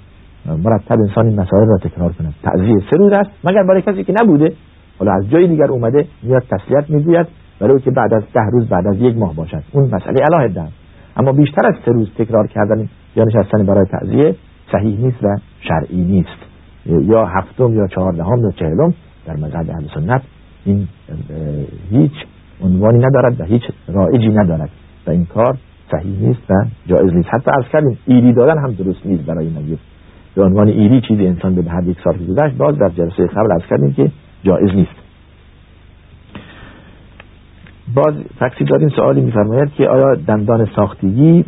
مرتب 0.63 0.97
انسان 1.07 1.25
این 1.27 1.39
مسائل 1.39 1.67
را 1.67 1.77
تکرار 1.77 2.13
کند. 2.13 2.33
تعذیه 2.43 2.75
سه 2.91 2.97
روز 2.97 3.11
است 3.11 3.29
مگر 3.43 3.63
برای 3.63 3.81
کسی 3.81 4.03
که 4.03 4.13
نبوده 4.21 4.53
حالا 4.99 5.11
از 5.11 5.29
جای 5.29 5.47
دیگر 5.47 5.71
اومده 5.71 6.07
میاد 6.23 6.43
تسلیت 6.51 6.89
می‌گوید 6.89 7.27
برای 7.59 7.81
که 7.81 7.91
بعد 7.91 8.13
از 8.13 8.23
ده 8.33 8.45
روز 8.51 8.69
بعد 8.69 8.87
از 8.87 8.95
یک 8.97 9.17
ماه 9.17 9.35
باشد. 9.35 9.63
اون 9.71 9.85
مسئله 9.85 10.23
علاهه 10.31 10.61
است 10.61 10.73
اما 11.17 11.31
بیشتر 11.31 11.61
از 11.65 11.75
سه 11.85 11.91
روز 11.91 12.09
تکرار 12.17 12.47
کردن 12.47 12.89
یا 13.15 13.23
نشستن 13.23 13.65
برای 13.65 13.85
تعذیه 13.85 14.35
صحیح 14.73 14.99
نیست 14.99 15.23
و 15.23 15.27
شرعی 15.61 16.01
نیست. 16.03 16.39
یا 16.85 17.25
هفتم 17.25 17.73
یا 17.73 17.87
چهاردهم 17.87 18.43
یا 18.43 18.51
چهلم 18.51 18.93
در 19.25 19.35
مذهب 19.35 19.69
اهل 19.69 19.87
سنت 19.95 20.21
این 20.65 20.87
هیچ 21.91 22.11
عنوانی 22.63 22.97
ندارد 22.97 23.41
و 23.41 23.43
هیچ 23.43 23.61
رائجی 23.87 24.29
ندارد. 24.29 24.69
و 25.07 25.11
این 25.11 25.25
کار 25.25 25.57
صحیح 25.91 26.19
نیست 26.27 26.41
و 26.49 26.53
جایز 26.87 27.13
نیست. 27.13 27.29
حتی 27.31 27.51
از 27.57 27.63
کردیم 27.71 27.97
ایری 28.05 28.33
دادن 28.33 28.57
هم 28.57 28.71
درست 28.71 29.05
نیست 29.05 29.25
برای 29.25 29.49
نگیر 29.49 29.77
به 30.35 30.43
عنوان 30.43 30.67
ایری 30.67 31.01
چیزی 31.01 31.27
انسان 31.27 31.55
به 31.55 31.71
هر 31.71 31.83
یک 31.83 31.97
سال 32.03 32.17
گذشت 32.17 32.55
باز 32.55 32.77
در 32.77 32.89
جلسه 32.89 33.27
قبل 33.27 33.51
از 33.51 33.61
کردیم 33.69 33.93
که 33.93 34.11
جایز 34.43 34.69
نیست. 34.75 35.03
باز 37.95 38.13
تکسی 38.39 38.63
داریم 38.63 38.89
سوالی 38.89 39.21
میفرماید 39.21 39.73
که 39.73 39.87
آیا 39.87 40.15
دندان 40.15 40.67
ساختگی 40.75 41.45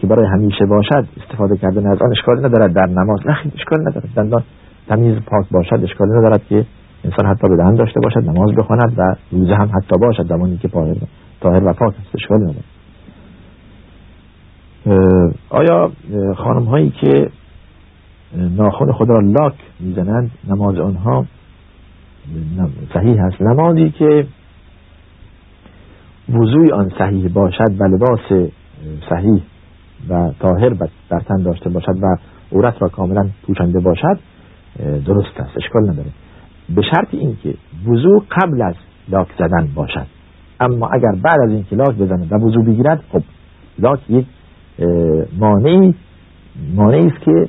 که 0.00 0.06
برای 0.06 0.26
همیشه 0.26 0.66
باشد 0.66 1.06
استفاده 1.22 1.56
کردن 1.56 1.86
از 1.86 1.98
آن 2.02 2.10
اشکالی 2.10 2.40
ندارد 2.40 2.72
در 2.72 2.86
نماز. 2.86 3.26
نه 3.26 3.38
اشکال 3.54 3.80
ندارد. 3.80 4.08
دندان 4.16 4.42
تمیز 4.88 5.18
پاک 5.18 5.46
باشد 5.50 5.84
اشکالی 5.84 6.10
ندارد 6.10 6.46
که 6.48 6.66
انسان 7.04 7.26
حتی 7.26 7.48
به 7.48 7.56
دهن 7.56 7.74
داشته 7.74 8.00
باشد 8.00 8.30
نماز 8.30 8.54
بخواند 8.54 8.94
و 8.98 9.16
روزه 9.32 9.54
هم 9.54 9.70
حتی 9.74 9.96
باشد 10.00 10.26
زمانی 10.26 10.56
که 10.56 10.68
طاهر 11.40 11.64
و 11.64 11.72
پاک 11.72 11.94
است. 12.00 12.14
اشکالی 12.14 12.42
ندارد. 12.42 12.64
آیا 15.50 15.90
خانم 16.36 16.64
هایی 16.64 16.90
که 16.90 17.30
ناخون 18.36 18.92
خود 18.92 19.08
را 19.08 19.20
لاک 19.20 19.54
می‌زنند 19.80 20.30
نماز 20.48 20.78
آنها 20.78 21.26
صحیح 22.94 23.24
است. 23.24 23.42
نمازی 23.42 23.90
که 23.90 24.26
وضوی 26.28 26.72
آن 26.72 26.92
صحیح 26.98 27.28
باشد 27.32 27.80
و 27.80 27.84
لباس 27.84 28.50
صحیح 29.10 29.42
و 30.08 30.30
طاهر 30.40 30.68
در 31.10 31.20
تن 31.20 31.42
داشته 31.42 31.70
باشد 31.70 31.96
و 32.02 32.16
عورت 32.52 32.82
را 32.82 32.88
کاملا 32.88 33.28
پوشنده 33.46 33.80
باشد 33.80 34.18
درست 35.06 35.40
است 35.40 35.56
اشکال 35.56 35.90
نداره. 35.90 36.10
به 36.74 36.82
شرط 36.82 37.08
اینکه 37.10 37.54
وضو 37.86 38.22
قبل 38.30 38.62
از 38.62 38.74
لاک 39.08 39.28
زدن 39.38 39.68
باشد. 39.74 40.06
اما 40.60 40.88
اگر 40.88 41.12
بعد 41.22 41.40
از 41.44 41.50
اینکه 41.50 41.76
لاک 41.76 41.96
بزنه 41.96 42.26
و 42.30 42.34
وضو 42.34 42.62
بگیرد 42.62 43.04
خب 43.12 43.22
لاک 43.78 44.10
یک 44.10 44.26
مانعی 45.38 45.94
مانعی 46.74 47.06
است 47.06 47.20
که 47.20 47.48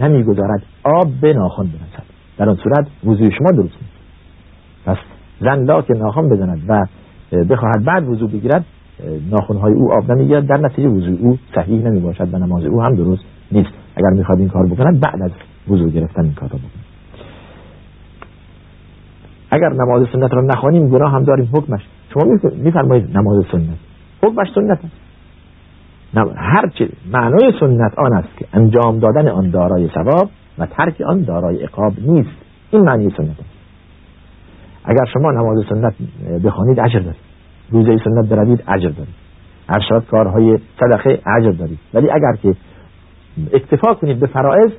نمی‌گذارد 0.00 0.62
آب 0.84 1.08
به 1.20 1.32
ناخن 1.32 1.62
برسد. 1.62 2.04
در 2.38 2.48
آن 2.48 2.56
صورت 2.56 2.86
وضوی 3.04 3.30
شما 3.30 3.50
درست 3.50 3.74
نیست. 3.82 3.94
پس 4.86 4.96
زن 5.40 5.64
لاک 5.64 5.90
ناخن 5.90 6.28
بزند 6.28 6.62
و 6.68 6.86
بخواهد 7.44 7.84
بعد 7.84 8.08
وضو 8.08 8.28
بگیرد 8.28 8.64
ناخونهای 9.30 9.72
او 9.72 9.92
آب 9.92 10.12
نمی‌گیرد. 10.12 10.46
در 10.46 10.56
نتیجه 10.56 10.88
وضوع 10.88 11.18
او 11.20 11.38
صحیح 11.54 11.82
نمی 11.82 12.00
باشد 12.00 12.34
و 12.34 12.38
نماز 12.38 12.64
او 12.64 12.82
هم 12.82 12.94
درست 12.94 13.24
نیست. 13.52 13.70
اگر 13.96 14.10
می‌خواد 14.10 14.38
این 14.38 14.48
کار 14.48 14.66
بکند 14.66 15.00
بعد 15.00 15.22
از 15.22 15.30
وضوع 15.68 15.90
گرفتن 15.90 16.22
این 16.22 16.34
کار 16.34 16.48
را 16.48 16.58
بکند. 16.58 16.84
اگر 19.50 19.72
نماز 19.72 20.06
سنت 20.12 20.34
را 20.34 20.42
نخوانیم 20.42 20.88
گناه 20.88 21.12
هم 21.12 21.24
داریم. 21.24 21.48
حکمش. 21.52 21.80
شما 22.14 22.22
میفرمایید 22.56 23.18
نماز 23.18 23.44
سنت. 23.52 23.78
حکمش 24.22 24.46
سنت 24.54 24.78
است. 24.84 25.04
هر 26.36 26.68
چه 26.68 26.88
معنای 27.12 27.52
سنت 27.60 27.98
آن 27.98 28.12
است 28.12 28.36
که 28.36 28.46
انجام 28.52 28.98
دادن 28.98 29.28
آن 29.28 29.50
دارای 29.50 29.88
ثواب 29.88 30.30
و 30.58 30.66
ترک 30.66 31.00
آن 31.00 31.22
دارای 31.22 31.62
عقاب 31.62 31.92
نیست. 32.06 32.30
این 32.70 32.82
معنی 32.82 33.10
سنت 33.16 33.30
است. 33.30 33.54
اگر 34.84 35.04
شما 35.12 35.30
نماز 35.32 35.64
سنت 35.68 35.94
بخوانید 36.44 36.80
اجر 36.80 36.98
دارید. 36.98 37.33
روزه 37.70 37.96
سنت 38.04 38.28
بروید 38.28 38.64
اجر 38.68 38.88
دارید. 38.88 39.14
هر 39.68 39.80
شاد 39.88 40.06
کارهای 40.06 40.58
صدقه 40.80 41.20
اجر 41.38 41.50
دارید. 41.50 41.78
ولی 41.94 42.10
اگر 42.10 42.32
که 42.42 42.54
اکتفا 43.52 43.94
کنید 43.94 44.20
به 44.20 44.26
فرائض 44.26 44.70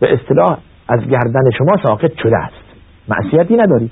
به 0.00 0.14
اصطلاح 0.14 0.58
از 0.88 1.00
گردن 1.00 1.50
شما 1.58 1.76
ساقط 1.82 2.12
شده 2.22 2.36
است. 2.36 2.64
معصیتی 3.08 3.56
ندارید 3.56 3.90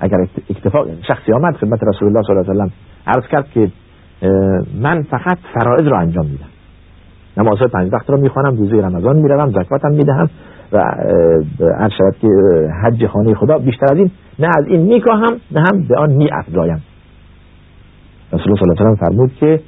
اگر 0.00 0.16
اکتفا 0.50 0.84
شخصی 1.08 1.32
آمد 1.32 1.56
خدمت 1.56 1.80
رسول 1.82 2.08
الله 2.08 2.22
صلی 2.22 2.36
الله 2.36 2.50
علیه 2.50 2.64
و 2.64 2.70
عرض 3.06 3.26
کرد 3.26 3.50
که 3.50 3.70
من 4.80 5.02
فقط 5.02 5.38
فرائض 5.54 5.86
را 5.86 5.98
انجام 5.98 6.26
میدم 6.26 6.48
نمازهای 7.36 7.68
پنج 7.68 7.92
وقت 7.92 8.10
را 8.10 8.16
می‌خوانم 8.16 8.56
روزه 8.56 8.76
رمضان 8.76 9.16
می‌روم 9.16 9.50
زکاتم 9.50 9.90
می‌دهم. 9.90 10.30
و 10.72 10.78
عرض 11.78 11.92
شود 11.98 12.16
که 12.20 12.28
حج 12.84 13.06
خانه 13.06 13.34
خدا 13.34 13.58
بیشتر 13.58 13.86
از 13.90 13.96
این 13.96 14.10
نه 14.38 14.48
از 14.58 14.64
این 14.66 14.80
میکاهم 14.80 15.40
نه 15.50 15.60
هم 15.60 15.88
به 15.88 15.96
آن 15.98 16.12
می 16.12 16.28
افزایم 16.32 16.82
رسول 18.32 18.52
الله 18.52 18.60
صلی 18.60 18.70
الله 18.70 18.80
علیه 18.80 18.92
و 18.92 19.06
فرمود 19.06 19.32
که 19.40 19.60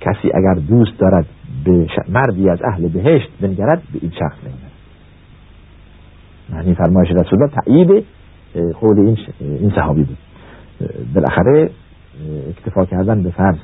کسی 0.00 0.30
اگر 0.34 0.54
دوست 0.54 0.98
دارد 0.98 1.26
به 1.64 1.86
مردی 2.08 2.48
از 2.50 2.58
اهل 2.64 2.88
بهشت 2.88 3.28
بنگرد 3.40 3.82
به 3.92 3.98
این 4.02 4.10
شخص 4.10 4.38
بنگرد. 4.42 4.70
معنی 6.52 6.74
فرمایش 6.74 7.10
رسول 7.10 7.42
الله 7.42 7.54
تایید 7.64 8.04
قول 8.80 8.98
این, 8.98 9.18
این 9.40 9.70
صحابی 9.70 10.04
بود. 10.04 10.18
بالاخره 11.14 11.70
اکتفا 12.48 12.84
کردن 12.84 13.22
به 13.22 13.30
فرض. 13.30 13.56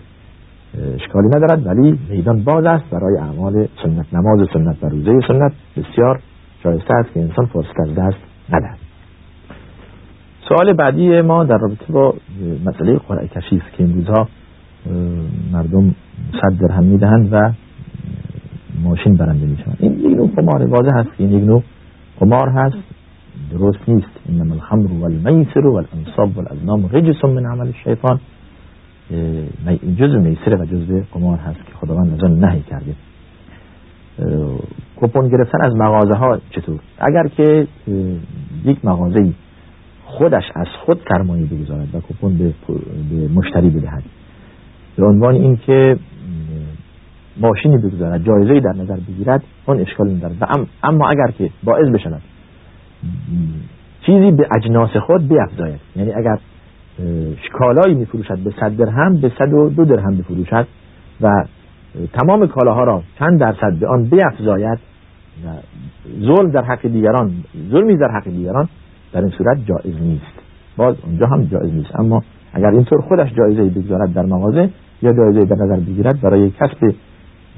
اشکالی 0.95 1.29
ندارد 1.29 1.67
ولی 1.67 1.99
میدان 2.11 2.45
باز 2.45 2.65
است 2.65 2.85
برای 2.91 3.19
اعمال 3.19 3.67
سنت 3.83 4.15
نماز 4.15 4.49
سنت 4.53 4.85
و 4.85 4.89
روزه 4.89 5.21
سنت. 5.29 5.53
بسیار 5.77 6.21
شایسته 6.63 6.95
است 6.95 7.13
که 7.15 7.21
انسان 7.21 7.47
فرصت 7.47 7.81
از 7.81 7.95
دست 7.95 8.19
ندهد. 8.51 8.79
سوال 10.49 10.73
بعدی 10.73 11.21
ما 11.21 11.45
در 11.45 11.59
رابطه 11.59 11.93
با 11.93 12.15
مسئله 12.67 12.99
قرعه 12.99 13.29
کشیف 13.29 13.63
که 13.73 13.85
این 13.85 13.95
روزها 13.95 14.29
مردم 15.53 15.95
صد 16.43 16.59
درهم 16.61 16.85
می‌دهند 16.85 17.29
و 17.33 17.53
ماشین 18.85 19.17
برنده 19.17 19.47
میشن 19.47 19.73
این 19.79 19.93
یک 19.93 20.17
نوع 20.17 20.31
قمار 20.37 20.67
واضح 20.67 21.03
که 21.03 21.11
این 21.19 21.31
یک 21.31 21.45
نوع 21.45 21.63
قمار 22.21 22.49
هست. 22.49 22.77
درست 23.53 23.79
نیست. 23.89 24.09
انما 24.29 24.55
الخمر 24.55 24.87
والمیسر 25.01 25.67
والانصاب 25.67 26.37
والازنام 26.37 26.87
رجس 26.93 27.25
من 27.25 27.47
عمل 27.47 27.67
الشیطان. 27.67 28.21
جز 29.97 30.15
میسر 30.15 30.57
و 30.57 30.65
جز 30.65 31.03
قمار 31.13 31.39
هست 31.39 31.67
که 31.67 31.73
خداوند 31.81 32.13
از 32.13 32.25
آن 32.25 32.39
نهی 32.39 32.63
کرده. 32.63 32.95
کپون 34.97 35.29
گرفتن 35.29 35.65
از 35.65 35.75
مغازه 35.77 36.19
ها 36.19 36.39
چطور؟ 36.51 36.81
اگر 36.99 37.29
که 37.29 37.67
یک 38.65 38.85
مغازه 38.85 39.33
خودش 40.05 40.45
از 40.55 40.67
خود 40.85 41.01
سرمایه 41.09 41.47
بگذارد 41.47 41.95
و 41.95 42.01
کپون 42.01 42.39
به, 42.39 42.55
مشتری 43.35 43.71
بدهد 43.71 44.03
به 44.97 45.07
عنوان 45.07 45.35
اینکه 45.35 45.97
ماشینی 47.37 47.79
بگذارد 47.79 48.25
جایزه 48.25 48.61
در 48.61 48.83
نظر 48.83 48.97
بگیرد 49.09 49.43
اون 49.67 49.81
اشکال 49.81 50.11
ندارد. 50.11 50.67
اما 50.83 51.09
اگر 51.09 51.31
که 51.39 51.51
باعث 51.65 51.89
بشود 51.89 52.23
چیزی 54.07 54.31
به 54.31 54.49
اجناس 54.57 54.91
خود 54.97 55.29
بیافزاید 55.29 55.81
یعنی 55.97 56.13
اگر 56.13 56.39
کالایی 57.53 57.95
میفروشد 57.95 58.39
به 58.39 58.51
صد 58.61 58.77
درهم 58.77 59.21
به 59.21 59.33
صد 59.39 59.53
و 59.53 59.69
دو 59.69 59.85
درهم 59.85 60.17
بفروشد 60.17 60.67
و 61.21 61.45
تمام 62.13 62.47
کالاها 62.47 62.85
را 62.85 63.03
چند 63.19 63.41
درصد 63.41 63.73
به 63.81 63.87
آن 63.89 64.05
بیافزاید 64.05 64.79
و 65.45 65.49
ظلم 66.21 66.51
در 66.51 66.65
حق 66.65 66.83
دیگران 66.83 67.33
ظلمی 67.71 67.97
در 67.97 68.09
حق 68.09 68.25
دیگران 68.25 68.69
در 69.13 69.21
این 69.21 69.31
صورت 69.31 69.59
جایز 69.67 70.01
نیست. 70.01 70.43
باز 70.77 70.97
اونجا 71.05 71.27
هم 71.27 71.45
جایز 71.45 71.73
نیست. 71.73 72.01
اما 72.01 72.23
اگر 72.53 72.71
اینطور 72.71 73.01
خودش 73.01 73.35
جایزه 73.35 73.81
بگذارد 73.81 74.15
در 74.15 74.23
مغازه 74.23 74.71
یا 75.03 75.13
جایزه 75.13 75.45
در 75.45 75.57
نظر 75.65 75.81
بگیرد 75.81 76.21
برای 76.21 76.51
کسب 76.51 76.95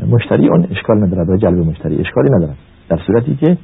مشتری 0.08 0.48
اون 0.48 0.66
اشکال 0.70 0.96
ندارد 0.96 1.26
برای 1.26 1.38
جلب 1.38 1.58
مشتری 1.58 1.96
اشکالی 1.96 2.28
ندارد. 2.30 2.56
در 2.88 2.98
صورتی 3.06 3.36
که 3.36 3.58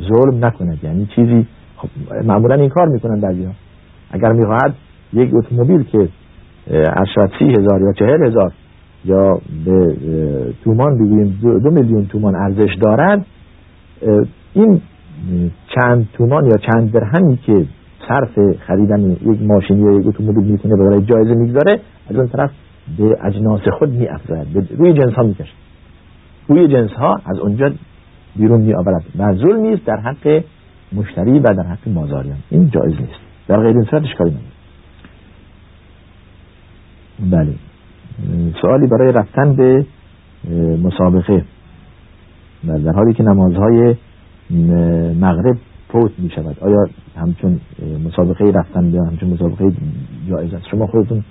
ظلم 0.00 0.44
نکند. 0.44 0.78
یعنی 0.82 1.08
چیزی 1.16 1.46
خب 1.76 1.88
معمولا 2.24 2.54
این 2.54 2.68
کار 2.68 2.88
می‌کنن 2.88 3.20
بعضی 3.20 3.48
اگر 4.10 4.32
می‌خواهد 4.32 4.74
یک 5.12 5.30
اتومبیل 5.34 5.82
که 5.82 6.08
از 6.70 7.06
سی 7.38 7.44
هزار 7.44 7.80
یا 7.80 7.92
چهل 7.92 8.26
هزار 8.26 8.52
یا 9.04 9.40
به 9.64 9.96
تومان 10.64 10.94
بگوییم 10.98 11.38
دو, 11.42 11.70
میلیون 11.70 12.06
تومان 12.06 12.34
ارزش 12.36 12.74
دارد 12.80 13.26
این 14.54 14.80
چند 15.74 16.08
تومان 16.12 16.44
یا 16.44 16.56
چند 16.56 16.92
درهمی 16.92 17.36
که 17.36 17.66
صرف 18.08 18.56
خریدن 18.58 19.10
یک 19.10 19.42
ماشین 19.42 19.78
یا 19.78 20.00
یک 20.00 20.06
اتومبیل 20.06 20.44
می‌کنه 20.44 20.72
برای 20.76 21.00
جایزه 21.04 21.34
می‌گذاره 21.34 21.80
از 22.10 22.16
اون 22.16 22.28
طرف 22.28 22.50
به 22.98 23.16
اجناس 23.24 23.68
خود 23.78 23.90
می 23.90 24.08
روی 24.78 24.92
جنس 24.92 25.12
ها 25.12 25.22
می‌کشه. 25.22 25.52
روی 26.48 26.68
جنس 26.68 26.90
ها 26.90 27.14
از 27.26 27.38
اونجا 27.38 27.70
بیرون 28.36 28.60
می 28.60 28.74
آورد 28.74 29.04
و 29.18 29.32
نیست 29.56 29.84
در 29.84 29.96
حق 29.96 30.44
مشتری 30.92 31.38
و 31.38 31.42
در 31.42 31.62
حق 31.62 31.88
مازاریان. 31.88 32.36
این 32.50 32.70
جایز 32.70 32.92
نیست. 33.00 33.20
در 33.48 33.56
غیر 33.56 33.66
این 33.66 33.84
صورت 33.90 34.02
اشکالی 34.02 34.30
نداره 34.30 34.55
بله. 37.20 37.54
سوالی 38.62 38.86
برای 38.86 39.12
رفتن 39.12 39.56
به 39.56 39.86
مسابقه. 40.82 41.44
در 42.84 42.92
حالی 42.92 43.14
که 43.14 43.22
نمازهای 43.22 43.94
مغرب 45.20 45.56
فوت 45.88 46.10
می 46.18 46.30
شود 46.30 46.56
آیا 46.60 46.84
همچون 47.16 47.60
مسابقه 48.06 48.44
رفتن 48.44 48.90
به 48.92 48.98
همچون 48.98 49.30
مسابقه 49.30 49.72
جایز 50.28 50.54
است؟ 50.54 50.66
شما 50.70 50.86
خودتون 50.86 51.24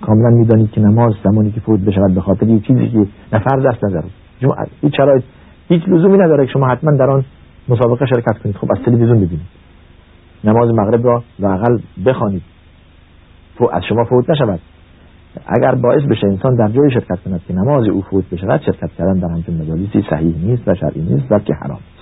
کاملا 0.00 0.30
می‌دانید 0.30 0.70
که 0.70 0.80
نماز 0.80 1.14
زمانی 1.24 1.52
که 1.52 1.60
فوت 1.60 1.80
بشود 1.80 2.14
به 2.14 2.20
خاطر 2.20 2.48
یک 2.48 2.66
چیزی 2.66 2.88
که 2.88 3.06
نفر 3.32 3.56
دست 3.56 3.84
نظر 3.84 4.02
هیچ 4.82 4.96
شرایط 4.96 5.24
هیچ 5.68 5.82
لزومی 5.88 6.18
نداره 6.18 6.46
که 6.46 6.52
شما 6.52 6.68
حتما 6.68 6.96
در 6.96 7.10
آن 7.10 7.24
مسابقه 7.68 8.06
شرکت 8.06 8.38
کنید. 8.38 8.56
خب 8.56 8.68
از 8.70 8.84
تلویزیون 8.84 9.16
ببینید. 9.16 9.46
نماز 10.44 10.70
مغرب 10.70 11.06
را 11.06 11.22
لاقل 11.38 11.78
بخوانید. 12.06 12.42
از 13.68 13.82
شما 13.88 14.04
فوت 14.04 14.30
نشود. 14.30 14.60
اگر 15.46 15.74
باعث 15.74 16.02
بشه 16.02 16.26
انسان 16.26 16.56
در 16.56 16.68
جای 16.68 16.90
شرکت 16.90 17.18
کند 17.24 17.40
که 17.48 17.54
نماز 17.54 17.88
او 17.88 18.02
فوت 18.02 18.30
بشود 18.30 18.60
شرکت 18.60 18.92
کردن 18.98 19.20
در 19.20 19.28
همچون 19.28 19.54
مجالسی 19.54 20.04
صحیح 20.10 20.34
نیست 20.42 20.68
و 20.68 20.74
شرعی 20.74 21.02
نیست 21.02 21.28
بلکه 21.28 21.54
حرام 21.54 21.78
است. 21.94 22.00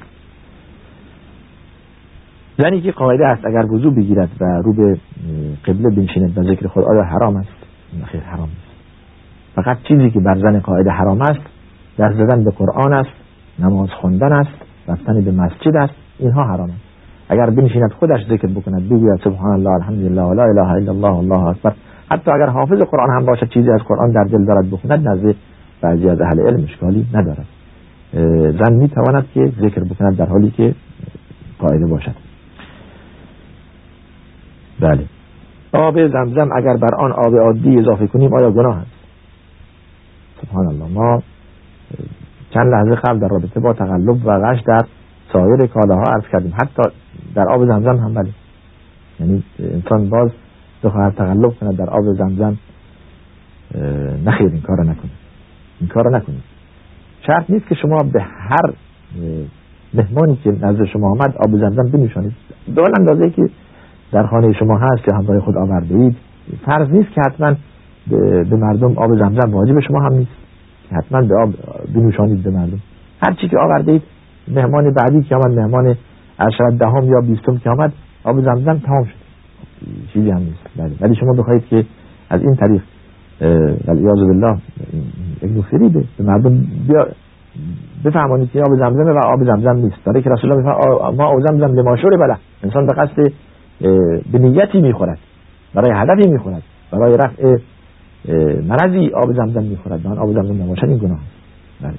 زنی 2.58 2.80
که 2.80 2.92
قاعده 2.92 3.26
است 3.26 3.46
اگر 3.46 3.72
وضو 3.72 3.90
بگیرد 3.90 4.28
و 4.40 4.44
رو 4.44 4.72
به 4.72 4.98
قبله 5.66 5.96
بنشیند 5.96 6.38
و 6.38 6.42
ذکر 6.42 6.66
خود 6.66 6.84
آیا 6.84 7.02
حرام 7.02 7.36
است؟ 7.36 7.58
خیر 8.04 8.20
حرام 8.20 8.48
است 8.48 8.68
فقط 9.54 9.78
چیزی 9.82 10.10
که 10.10 10.20
بر 10.20 10.38
زن 10.38 10.60
قاعده 10.60 10.90
حرام 10.90 11.22
است 11.22 11.40
دست 11.98 12.14
زدن 12.14 12.44
به 12.44 12.50
قرآن 12.50 12.92
است 12.92 13.10
نماز 13.58 13.88
خوندن 13.90 14.32
است 14.32 14.50
رفتن 14.88 15.24
به 15.24 15.32
مسجد 15.32 15.76
است 15.76 15.94
اینها 16.18 16.44
حرام 16.44 16.70
است. 16.70 16.87
اگر 17.28 17.50
بنشیند 17.50 17.92
خودش 17.92 18.20
ذکر 18.30 18.46
بکند 18.46 18.88
بگوید 18.88 19.20
سبحان 19.24 19.52
الله 19.52 19.70
الحمدلله 19.70 20.22
و 20.22 20.34
لا 20.34 20.42
اله 20.42 20.70
الا 20.70 20.92
الله 20.92 21.16
الله 21.18 21.46
اکبر. 21.46 21.72
حتی 22.10 22.30
اگر 22.30 22.46
حافظ 22.46 22.78
قرآن 22.78 23.10
هم 23.10 23.26
باشد 23.26 23.48
چیزی 23.48 23.70
از 23.70 23.80
قرآن 23.80 24.10
در 24.10 24.24
دل 24.24 24.44
دارد 24.44 24.70
بخوند 24.70 25.08
نزد 25.08 25.34
بعضی 25.80 26.08
از 26.08 26.20
اهل 26.20 26.40
علم 26.40 26.64
اشکالی 26.64 27.06
ندارد. 27.14 27.46
زن 28.58 28.72
می 28.72 28.88
تواند 28.88 29.26
که 29.34 29.52
ذکر 29.60 29.84
بکند 29.84 30.16
در 30.16 30.26
حالی 30.26 30.50
که 30.50 30.74
قاعده 31.58 31.86
باشد. 31.86 32.14
بله. 34.80 35.04
آب 35.72 36.08
زمزم 36.08 36.48
اگر 36.56 36.76
بر 36.76 36.94
آن 36.98 37.12
آب 37.12 37.36
عادی 37.36 37.78
اضافه 37.78 38.06
کنیم 38.06 38.34
آیا 38.34 38.50
گناه 38.50 38.76
است؟ 38.76 38.90
سبحان 40.42 40.66
الله 40.66 40.88
ما 40.94 41.22
چند 42.50 42.66
لحظه 42.72 42.94
قبل 42.94 43.18
در 43.18 43.28
رابطه 43.28 43.60
با 43.60 43.72
تقلب 43.72 44.26
و 44.26 44.40
غش 44.40 44.60
در 44.60 44.84
سایر 45.32 45.66
کالاها 45.66 46.02
عرض 46.02 46.24
کردیم. 46.32 46.54
حتی 46.62 46.82
در 47.34 47.48
آب 47.48 47.66
زمزم 47.66 47.96
هم 47.96 48.14
بله. 48.14 48.30
یعنی 49.20 49.42
انسان 49.58 50.08
باز 50.10 50.30
بخواهد 50.84 51.14
تقلب 51.14 51.50
کند 51.60 51.76
در 51.76 51.90
آب 51.90 52.12
زمزم 52.18 52.58
نخیر 54.26 54.48
این 54.48 54.60
کار 54.60 54.80
نکنید 54.80 55.18
این 55.80 55.88
کار 55.88 56.16
نکنید 56.16 56.42
شرط 57.26 57.50
نیست 57.50 57.66
که 57.66 57.74
شما 57.74 57.98
به 58.12 58.22
هر 58.22 58.72
مهمانی 59.94 60.38
که 60.44 60.50
نزد 60.50 60.84
شما 60.84 61.10
آمد 61.10 61.36
آب 61.36 61.58
زمزم 61.58 61.90
بنوشانید 61.90 62.32
به 62.74 62.82
اندازه 62.98 63.30
که 63.30 63.42
در 64.12 64.26
خانه 64.26 64.52
شما 64.52 64.78
هست 64.78 65.02
که 65.04 65.14
همراه 65.14 65.40
خود 65.40 65.56
آورده 65.56 65.94
اید 65.94 66.16
فرض 66.66 66.88
نیست 66.90 67.10
که 67.10 67.20
حتما 67.20 67.54
به 68.50 68.56
مردم 68.56 68.98
آب 68.98 69.18
زمزم 69.18 69.54
واجب 69.54 69.80
شما 69.80 70.00
هم 70.00 70.12
نیست. 70.12 70.30
حتما 70.92 71.22
به 71.22 71.34
آب 71.34 71.54
بنوشانید 71.94 72.42
به 72.42 72.50
مردم. 72.50 72.80
هر 73.26 73.32
چی 73.32 73.48
که 73.48 73.58
آورده 73.58 73.92
اید 73.92 74.02
مهمان 74.48 74.94
بعدی 74.94 75.22
که 75.22 75.34
آمد 75.34 75.58
مهمان 75.58 75.96
ارشد 76.40 76.78
دهم 76.78 77.04
یا 77.04 77.20
بیستم 77.20 77.58
که 77.58 77.70
آمد 77.70 77.92
آب 78.24 78.40
زمزم 78.40 78.78
تمام 78.78 79.04
شد. 79.04 79.28
چیزی 80.12 80.30
هم 80.30 80.38
نیست. 80.38 80.66
بله. 80.76 80.92
ولی 81.00 81.14
شما 81.14 81.32
بخواید 81.32 81.66
که 81.66 81.84
از 82.30 82.40
این 82.42 82.54
طریق 82.54 82.82
یاز 83.88 84.18
بالله 84.18 84.58
ابن 85.42 85.62
فریده 85.62 86.04
به 86.18 86.24
مردم 86.24 86.66
بیا 86.88 87.06
بفهمانید 88.04 88.50
که 88.50 88.60
آب 88.60 88.76
زمزمه 88.78 89.12
و 89.12 89.18
آب 89.24 89.44
زمزم 89.44 89.76
نیست. 89.76 90.04
داره 90.04 90.22
که 90.22 90.30
رسول 90.30 90.52
الله 90.52 90.64
ما 91.16 91.24
آب 91.24 91.40
زمزم 91.40 91.74
لما 91.74 91.94
بله. 91.94 92.36
انسان 92.62 92.86
به 92.86 92.92
قصد 92.92 93.32
به 94.32 94.38
نیتی 94.38 94.80
می‌خورد. 94.80 95.18
برای 95.74 95.90
هدفی 95.94 96.30
می‌خورد. 96.30 96.62
برای 96.92 97.16
رفع 97.16 97.56
مرضی 98.68 99.10
آب 99.14 99.32
زمزم 99.32 99.62
می‌خورد. 99.62 100.06
من 100.06 100.18
آب 100.18 100.32
زمزم 100.32 100.62
نباشد 100.62 100.84
این 100.84 100.98
گناه 100.98 101.18
بله. 101.80 101.94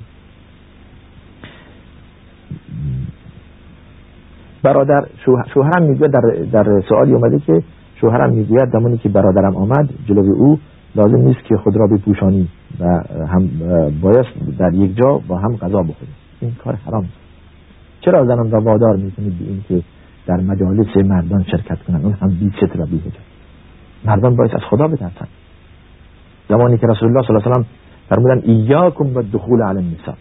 برادر 4.64 5.06
شوهرم 5.54 5.84
می‌گوید 5.84 6.12
در, 6.12 6.22
در 6.52 6.82
سوالی 6.90 7.14
اومده 7.14 7.40
که 7.40 7.64
شوهرم 8.02 8.34
می‌گوید 8.34 8.70
زمانی 8.72 8.98
که 8.98 9.10
برادرم 9.10 9.56
آمد 9.56 9.90
جلوی 10.08 10.30
او 10.30 10.60
لازم 10.96 11.18
نیست 11.18 11.44
که 11.44 11.58
خود 11.58 11.78
را 11.78 11.88
بپوشانی 11.88 12.48
و 12.80 12.86
هم 13.28 13.50
باید 14.02 14.26
در 14.60 14.74
یک 14.74 14.98
جا 14.98 15.22
با 15.28 15.38
هم 15.38 15.56
غذا 15.56 15.82
بخوریم. 15.82 16.16
این 16.42 16.52
کار 16.64 16.76
حرام 16.76 17.06
چرا 18.02 18.26
زنان 18.26 18.52
را 18.52 18.62
وادار 18.62 18.96
می‌کنید 18.96 19.40
به 19.40 19.46
اینکه 19.46 19.86
در 20.28 20.38
مجالس 20.38 20.98
مردان 20.98 21.44
شرکت 21.44 21.84
کنند؟ 21.84 22.06
اون 22.06 22.14
هم 22.14 22.30
بی 22.30 22.52
ستر 22.58 22.82
و 22.82 22.86
بی 22.86 22.98
حجاب. 22.98 23.24
مردان 24.06 24.36
باید 24.36 24.52
از 24.56 24.62
خدا 24.70 24.88
بترسند. 24.88 25.28
زمانی 26.50 26.78
که 26.78 26.88
رسول 26.88 27.10
الله 27.10 27.28
صلی 27.28 27.36
الله 27.36 27.46
علیه 27.46 27.62
و 27.62 27.64
فرمودن 28.10 28.42
ایاکم 28.46 29.16
و 29.16 29.22
دخول 29.22 29.62
علی 29.62 29.78
النساء. 29.78 30.16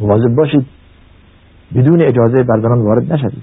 مواظب 0.00 0.36
باشید 0.36 0.66
بدون 1.74 2.02
اجازه 2.02 2.42
بر 2.42 2.66
وارد 2.66 3.12
نشوید. 3.12 3.42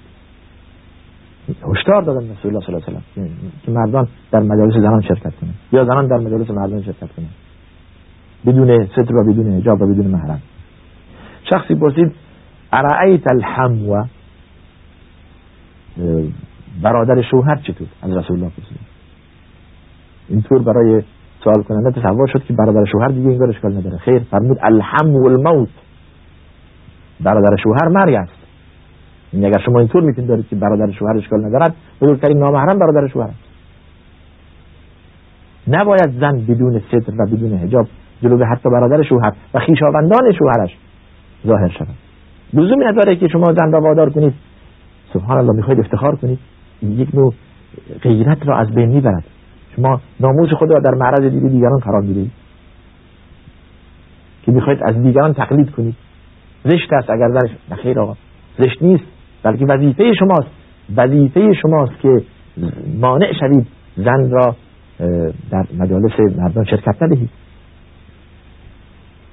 هشدار 1.49 2.01
دادن 2.01 2.29
رسول 2.31 2.55
الله 2.55 2.65
صلی 2.65 2.75
الله 2.75 2.85
علیه 2.87 2.97
و 2.97 3.29
که 3.65 3.71
مردان 3.71 4.07
در 4.31 4.39
مجالس 4.39 4.73
زنان 4.73 5.01
شرکت 5.01 5.35
کنند. 5.41 5.55
یا 5.71 5.85
زنان 5.85 6.07
در 6.07 6.17
مجالس 6.17 6.49
مردان 6.49 6.81
شرکت 6.81 7.11
کنند. 7.17 7.33
بدون 8.45 8.85
ستر 8.85 9.15
و 9.15 9.31
بدون 9.31 9.57
حجاب 9.57 9.81
و 9.81 9.93
بدون 9.93 10.07
محرم. 10.07 10.41
شخصی 11.49 11.75
پرسید 11.75 12.11
ارائیت 12.73 13.31
الحمو؟ 13.31 14.03
برادر 16.81 17.21
شوهر 17.21 17.55
چطور؟ 17.55 17.87
از 18.01 18.11
رسول 18.11 18.37
الله 18.37 18.49
پرسید. 18.49 18.79
اینطور 20.29 20.61
برای 20.61 21.03
سوال 21.43 21.63
کننده 21.63 22.01
تصور 22.01 22.27
شد 22.27 22.43
که 22.43 22.53
برادر 22.53 22.85
شوهر 22.91 23.07
دیگه 23.07 23.29
اینگار 23.29 23.49
اشکال 23.49 23.77
نداره. 23.77 23.97
خیر 23.97 24.19
فرمود 24.19 24.57
الحم 24.61 25.15
و 25.15 25.27
الموت. 25.27 25.69
برادر 27.23 27.55
شوهر 27.63 27.87
مرگ 27.87 28.13
است 28.13 28.39
این 29.31 29.45
اگر 29.45 29.59
شما 29.65 29.79
اینطور 29.79 30.03
می‌تونید 30.03 30.29
دارید 30.29 30.47
که 30.47 30.55
برادر 30.55 30.91
شوهر 30.91 31.17
اشکال 31.17 31.45
ندارد 31.45 31.75
بزرگترین 32.01 32.37
نامحرم 32.37 32.79
برادر 32.79 33.07
شوهر 33.07 33.27
است. 33.29 33.49
نباید 35.67 36.19
زن 36.19 36.45
بدون 36.47 36.79
ستر 36.79 37.13
و 37.17 37.25
بدون 37.25 37.53
حجاب 37.57 37.87
جلو 38.21 38.45
حتی 38.45 38.69
برادر 38.69 39.03
شوهر 39.03 39.33
و 39.53 39.59
خیشاوندان 39.59 40.31
شوهرش 40.39 40.77
ظاهر 41.47 41.69
شود. 41.69 41.95
لزومی 42.53 42.85
نداره 42.85 43.15
که 43.15 43.27
شما 43.27 43.53
زن 43.53 43.71
را 43.71 43.81
وادار 43.81 44.09
کنید. 44.09 44.33
سبحان 45.13 45.37
الله 45.37 45.53
می‌خواید 45.55 45.79
افتخار 45.79 46.15
کنید. 46.15 46.39
یک 46.81 47.15
نوع 47.15 47.33
غیرت 48.01 48.47
را 48.47 48.57
از 48.57 48.71
بین 48.71 48.89
می‌برد. 48.89 49.23
شما 49.75 50.01
ناموس 50.19 50.49
خود 50.49 50.71
را 50.71 50.79
در 50.79 50.95
معرض 50.95 51.21
دید 51.21 51.47
دیگران 51.51 51.79
قرار 51.79 52.01
می‌دهید. 52.01 52.31
که 54.43 54.51
می‌خواید 54.51 54.79
از 54.83 55.03
دیگران 55.03 55.33
تقلید 55.33 55.71
کنید. 55.71 55.95
زشت 56.63 56.93
است 56.93 57.09
اگر 57.09 57.29
زنش 57.29 57.51
نخیر 57.71 57.99
آقا. 57.99 58.13
زشت 58.59 58.81
نیست 58.81 59.03
بلکه 59.43 59.65
وظیفه 59.65 60.13
شماست. 60.13 60.49
وظیفه 60.95 61.53
شماست 61.53 61.99
که 62.01 62.21
مانع 62.99 63.33
شوید 63.39 63.67
زن 63.97 64.31
را 64.31 64.55
در 65.51 65.65
مجالس 65.77 66.19
مردان 66.37 66.65
شرکت 66.65 67.03
ندهید. 67.03 67.29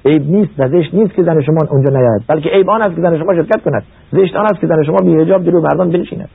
عیب 0.06 0.30
نیست 0.30 0.50
و 0.58 0.68
زشت 0.68 0.94
نیست 0.94 1.14
که 1.14 1.22
زن 1.22 1.42
شما 1.42 1.58
اونجا 1.70 1.90
نیاید 1.90 2.22
بلکه 2.28 2.48
عیب 2.48 2.70
آن 2.70 2.82
است 2.82 2.94
که 2.94 3.02
زن 3.02 3.18
شما 3.18 3.34
شرکت 3.34 3.62
کند. 3.62 3.82
زشت 4.12 4.36
آن 4.36 4.44
است 4.44 4.60
که 4.60 4.66
زن 4.66 4.82
شما 4.82 4.96
بی 4.96 5.16
حجاب 5.16 5.44
جلو 5.44 5.60
مردان 5.60 5.90
بنشیند. 5.90 6.28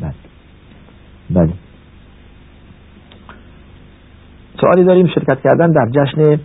بله. 0.00 0.14
بله. 1.30 1.52
سوالی 4.60 4.84
داریم 4.84 5.06
شرکت 5.06 5.40
کردن 5.44 5.70
در 5.72 6.04
جشن 6.04 6.40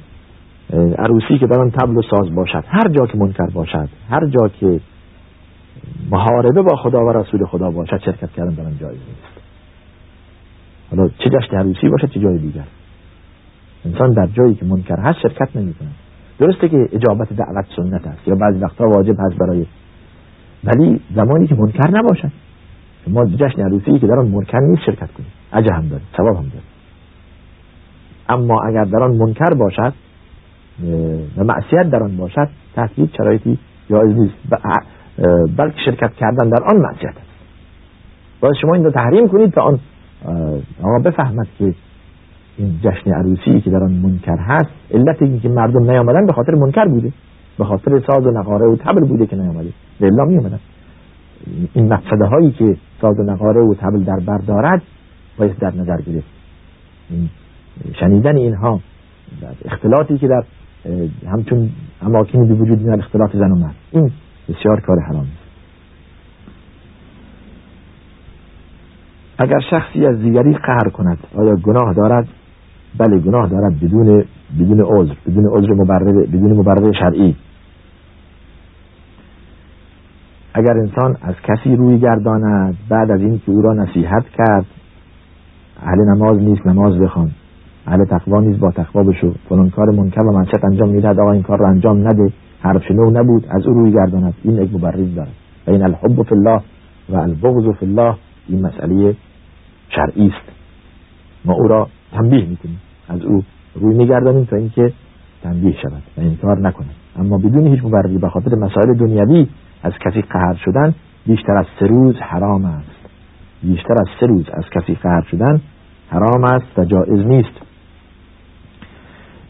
عروسی 0.73 1.37
که 1.39 1.47
در 1.47 1.59
آن 1.59 1.71
تبل 1.71 1.97
و 1.97 2.01
ساز 2.01 2.35
باشد 2.35 2.63
هر 2.67 2.87
جا 2.87 3.05
که 3.05 3.17
منکر 3.17 3.47
باشد 3.53 3.89
هر 4.09 4.27
جا 4.27 4.47
که 4.47 4.79
محاربه 6.11 6.61
با 6.61 6.75
خدا 6.75 6.99
و 6.99 7.09
رسول 7.09 7.45
خدا 7.45 7.71
باشد 7.71 7.97
شرکت 8.05 8.31
کردن 8.31 8.53
در 8.53 8.63
آن 8.63 8.77
جایز 8.79 8.97
نیست. 8.97 9.37
حالا 10.91 11.09
چه 11.17 11.29
جشن 11.29 11.57
عروسی 11.57 11.89
باشد 11.89 12.11
چه 12.11 12.19
جای 12.19 12.37
دیگر. 12.37 12.67
انسان 13.85 14.13
در 14.13 14.27
جایی 14.27 14.55
که 14.55 14.65
منکر 14.65 14.99
هست 14.99 15.19
شرکت 15.19 15.55
نمی 15.55 15.73
کنه 15.73 15.89
درسته 16.39 16.69
که 16.69 16.77
اجابت 16.91 17.33
دعوت 17.33 17.65
سنت 17.75 18.07
است 18.07 18.27
یا 18.27 18.35
بعضی 18.35 18.59
وقتها 18.59 18.87
واجب 18.87 19.15
هست 19.19 19.37
برای 19.37 19.65
ولی 20.63 21.01
زمانی 21.15 21.47
که 21.47 21.55
منکر 21.55 21.89
نباشد. 21.89 22.31
ما 23.07 23.25
جشن 23.25 23.61
عروسی 23.61 23.99
که 23.99 24.07
در 24.07 24.19
آن 24.19 24.27
منکر 24.27 24.59
نیست 24.59 24.81
شرکت 24.85 25.11
کنیم. 25.11 25.29
اجه 25.53 25.73
هم 25.73 25.87
داره 25.87 26.01
ثواب 26.17 26.35
هم 26.35 26.43
داره 26.43 26.63
اما 28.29 28.61
اگر 28.61 28.83
در 28.83 29.03
آن 29.03 29.15
منکر 29.15 29.53
باشد 29.53 29.93
و 31.37 31.43
معصیت 31.43 31.89
در 31.91 32.03
آن 32.03 32.17
باشد 32.17 32.49
تحت 32.75 32.89
هیچ 32.95 33.17
شرایطی 33.17 33.59
جایز 33.89 34.17
نیست. 34.17 34.35
بلکه 35.57 35.77
شرکت 35.85 36.13
کردن 36.13 36.49
در 36.49 36.63
آن 36.63 36.77
معصیت 36.77 37.09
است. 37.09 37.27
باید 38.41 38.55
شما 38.61 38.73
این 38.73 38.83
رو 38.83 38.91
تحریم 38.91 39.27
کنید 39.27 39.53
تا 39.53 39.61
آن 39.61 39.79
آقا 40.83 40.99
بفهمد 41.05 41.47
که 41.57 41.73
این 42.57 42.79
جشن 42.83 43.11
عروسی 43.11 43.61
که 43.61 43.69
در 43.69 43.83
آن 43.83 43.91
منکر 43.91 44.37
هست 44.37 44.71
علت 44.91 45.21
اینکه 45.21 45.49
مردم 45.49 45.91
نیامدن 45.91 46.25
به 46.25 46.33
خاطر 46.33 46.55
منکر 46.55 46.85
بوده. 46.85 47.11
به 47.57 47.65
خاطر 47.65 48.01
ساز 48.11 48.25
و 48.25 48.31
نقاره 48.31 48.65
و 48.65 48.75
تبل 48.75 49.07
بوده 49.07 49.25
که 49.25 49.35
نیامده. 49.35 49.69
به 49.99 50.05
الله 50.07 50.23
می 50.23 50.57
این 51.73 51.93
مقصده 51.93 52.25
هایی 52.25 52.51
که 52.51 52.77
ساز 53.01 53.19
و 53.19 53.23
نقاره 53.23 53.61
و 53.61 53.73
تبل 53.73 54.03
در 54.03 54.19
بر 54.27 54.37
دارد 54.37 54.81
باید 55.37 55.59
در 55.59 55.75
نظر 55.75 55.97
گرفت. 56.01 56.27
شنیدن 57.99 58.37
اینها 58.37 58.79
اختلاطی 59.65 60.17
که 60.17 60.27
در 60.27 60.43
همچون 61.31 61.69
اماکنی 62.01 62.47
به 62.47 62.53
وجود 62.53 62.81
میاد 62.81 62.99
اختلاط 62.99 63.35
زن 63.35 63.51
و 63.51 63.55
مرد. 63.55 63.75
این 63.91 64.11
بسیار 64.49 64.79
کار 64.79 64.99
حرام 64.99 65.21
است. 65.21 65.47
اگر 69.37 69.59
شخصی 69.69 70.05
از 70.05 70.19
دیگری 70.19 70.53
قهر 70.53 70.89
کند 70.93 71.17
آیا 71.35 71.55
گناه 71.55 71.93
دارد؟ 71.93 72.27
بله 72.97 73.19
گناه 73.19 73.49
دارد 73.49 73.79
بدون 73.79 74.25
بدون 74.59 74.81
عذر 74.81 75.13
بدون 75.27 75.45
عذر 75.51 75.73
مبرر 75.73 76.25
بدون 76.25 76.53
مبرر 76.53 76.91
شرعی. 76.99 77.35
اگر 80.53 80.77
انسان 80.77 81.17
از 81.21 81.35
کسی 81.43 81.75
روی 81.75 81.99
گرداند 81.99 82.77
بعد 82.89 83.11
از 83.11 83.21
اینکه 83.21 83.51
او 83.51 83.61
را 83.61 83.73
نصیحت 83.73 84.25
کرد 84.37 84.65
اهل 85.81 85.97
نماز 86.15 86.37
نیست 86.37 86.67
نماز 86.67 86.99
بخوان. 86.99 87.31
اهل 87.87 88.05
تقوا 88.05 88.39
نیست 88.39 88.59
با 88.59 88.71
تقوا 88.71 89.03
بشو. 89.03 89.33
فلان 89.49 89.69
کار 89.69 89.91
منکر 89.91 90.21
و 90.21 90.31
منشق 90.31 90.65
انجام 90.65 90.89
می‌دهد. 90.89 91.19
آقا 91.19 91.31
این 91.31 91.43
کار 91.43 91.59
را 91.59 91.69
انجام 91.69 92.07
نده. 92.07 92.31
حرف 92.61 92.83
شنو 92.83 93.09
نبود. 93.09 93.45
از 93.49 93.67
او 93.67 93.73
روی 93.73 93.91
گرداند. 93.91 94.33
این 94.43 94.55
یک 94.55 94.73
مبرز 94.73 95.15
دارد. 95.15 95.31
و 95.67 95.71
این 95.71 95.83
الحب 95.83 96.23
فی 96.23 96.35
الله 96.35 96.61
و 97.09 97.15
البغض 97.15 97.77
فی 97.79 97.85
الله. 97.85 98.15
این 98.47 98.65
مسئله 98.65 99.15
شرعی 99.89 100.27
است. 100.27 100.51
ما 101.45 101.53
او 101.53 101.67
را 101.67 101.87
تنبیه 102.11 102.49
می‌کنیم. 102.49 102.81
از 103.09 103.21
او 103.21 103.43
روی 103.75 103.97
میگردانیم 103.97 104.45
تا 104.45 104.55
اینکه 104.55 104.93
تنبیه 105.43 105.75
شود 105.81 106.03
و 106.17 106.21
انکار 106.21 106.59
نکنه. 106.59 106.87
اما 107.19 107.37
بدون 107.37 107.67
هیچ 107.67 107.83
مبرری 107.83 108.17
به 108.17 108.29
خاطر 108.29 108.55
مسائل 108.55 108.93
دنیوی 108.93 109.47
از 109.83 109.93
کسی 110.05 110.21
قهر 110.21 110.53
شدن 110.65 110.95
بیشتر 111.25 111.57
از 111.57 111.65
سه 111.79 111.87
روز 111.87 112.15
حرام 112.15 112.65
است. 112.65 113.09
بیشتر 113.63 113.93
از 113.93 114.07
سه 114.19 114.25
روز 114.25 114.45
از 114.53 114.63
کسی 114.75 114.95
قهر 114.95 115.21
شدن 115.31 115.61
حرام 116.09 116.43
است 116.43 116.79
و 116.79 116.85
جائز 116.85 117.25
نیست. 117.25 117.66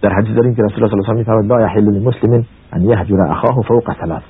در 0.02 0.14
حدیث 0.14 0.36
داریم 0.36 0.56
که 0.56 0.62
رسول 0.64 0.84
الله 0.84 0.92
صلی 0.92 1.00
الله 1.00 1.12
علیه 1.12 1.26
و 1.28 1.32
آله 1.32 1.48
لا 1.48 1.62
یحل 1.62 1.84
للمسلم 1.84 2.46
ان 2.74 2.82
یهجر 2.82 3.22
اخاه 3.22 3.56
فوق 3.68 3.94
ثلاث. 4.02 4.24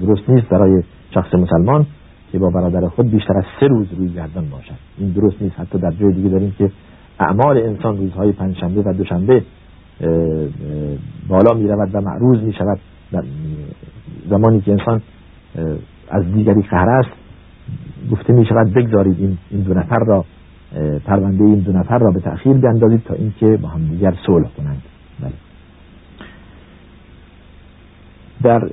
درست 0.00 0.30
نیست 0.30 0.48
برای 0.48 0.82
شخص 1.14 1.34
مسلمان 1.34 1.86
که 2.32 2.38
با 2.38 2.50
برادر 2.50 2.88
خود 2.88 3.10
بیشتر 3.10 3.36
از 3.36 3.44
سه 3.60 3.66
روز 3.66 3.86
روی 3.98 4.08
گردن 4.08 4.48
باشد. 4.50 4.74
این 4.98 5.10
درست 5.10 5.42
نیست. 5.42 5.60
حتی 5.60 5.78
در 5.78 5.90
جای 5.90 6.12
دیگه 6.12 6.28
داریم 6.28 6.54
که 6.58 6.70
اعمال 7.20 7.58
انسان 7.58 7.96
روزهای 7.96 8.32
پنجشنبه 8.32 8.82
و 8.82 8.92
دوشنبه 8.92 9.42
بالا 11.28 11.54
می 11.54 11.68
رود 11.68 11.94
و 11.94 12.00
معروض 12.00 12.42
می 12.42 12.52
شود 12.52 12.78
زمانی 14.30 14.60
که 14.60 14.72
انسان 14.72 15.02
از 16.10 16.32
دیگری 16.34 16.62
قهر 16.62 16.88
است 16.88 17.10
گفته 18.12 18.32
می 18.32 18.46
شود 18.46 18.74
بگذارید 18.74 19.38
این 19.50 19.60
دو 19.60 19.74
نفر 19.74 19.98
را 20.06 20.24
پرونده 21.04 21.44
این 21.44 21.58
دو 21.58 21.72
نفر 21.72 21.98
را 21.98 22.10
به 22.10 22.20
تأخیر 22.20 22.52
بیندازید 22.52 23.02
تا 23.04 23.14
اینکه 23.14 23.56
با 23.56 23.68
هم 23.68 23.88
دیگر 23.88 24.14
صلح 24.26 24.48
کنند. 24.56 24.82
بله. 25.20 25.32
در 28.42 28.68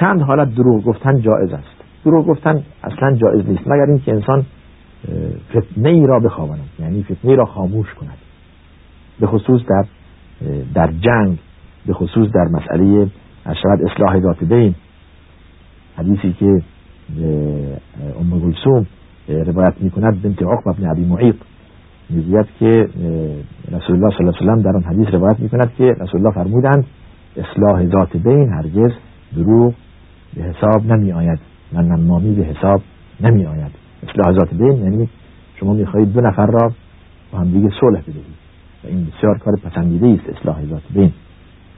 چند 0.00 0.22
حالت 0.22 0.54
دروغ 0.54 0.84
گفتن 0.84 1.20
جایز 1.20 1.52
است. 1.52 1.82
دروغ 2.04 2.26
گفتن 2.26 2.62
اصلا 2.84 3.16
جایز 3.16 3.48
نیست 3.48 3.66
مگر 3.66 3.86
اینکه 3.88 4.12
انسان 4.12 4.44
فتنه 5.50 5.88
ای 5.88 6.06
را 6.06 6.20
بخواند 6.20 6.68
یعنی 6.78 7.02
فتنه 7.02 7.30
ای 7.30 7.36
را 7.36 7.44
خاموش 7.44 7.94
کند. 7.94 8.18
به 9.20 9.26
خصوص 9.26 9.60
در 9.68 9.84
در 10.74 10.92
جنگ 10.92 11.38
به 11.86 11.92
خصوص 11.92 12.28
در 12.34 12.44
مسئله 12.44 13.08
اشرت 13.46 13.80
اصلاح 13.90 14.20
ذات 14.20 14.44
بین 14.44 14.74
حدیثی 15.96 16.32
که 16.32 16.62
ام 18.20 18.40
گلسوم 18.40 18.86
روایت 19.28 19.74
می‌کند 19.80 20.22
بنت 20.22 20.42
عقب 20.42 20.80
بن 20.80 20.90
عبی 20.90 21.04
معیق 21.04 21.34
می‌گوید 22.10 22.46
که 22.58 22.88
رسول 23.72 23.96
الله 23.96 24.16
صلی 24.16 24.26
الله 24.26 24.40
علیه 24.40 24.52
و 24.52 24.62
در 24.62 24.76
آن 24.76 24.82
حدیث 24.82 25.14
روایت 25.14 25.40
می‌کند 25.40 25.72
که 25.78 25.84
رسول 25.84 26.20
الله 26.20 26.34
فرمودند 26.34 26.86
اصلاح 27.36 27.86
ذات 27.86 28.16
بین 28.16 28.48
هرگز 28.48 28.92
دروغ 29.36 29.74
به 30.36 30.42
حساب 30.42 30.92
نمی 30.92 31.12
آید. 31.12 31.38
و 31.72 31.82
نمامی 31.82 32.34
به 32.34 32.42
حساب 32.42 32.82
نمی 33.20 33.46
آید. 33.46 33.72
اصلاح 34.08 34.34
ذات 34.38 34.54
بین 34.54 34.72
یعنی 34.72 35.08
شما 35.60 35.72
می‌خواهید 35.72 36.12
دو 36.12 36.20
نفر 36.20 36.46
را 36.46 36.72
با 37.32 37.38
هم 37.38 37.50
دیگه 37.50 37.68
صلح 37.80 38.00
بدهید. 38.00 38.42
و 38.84 38.88
این 38.88 39.06
بسیار 39.06 39.38
کار 39.38 39.54
پسندیده 39.64 40.06
است 40.06 40.38
اصلاح 40.38 40.64
ذات 40.64 40.82
بین. 40.94 41.12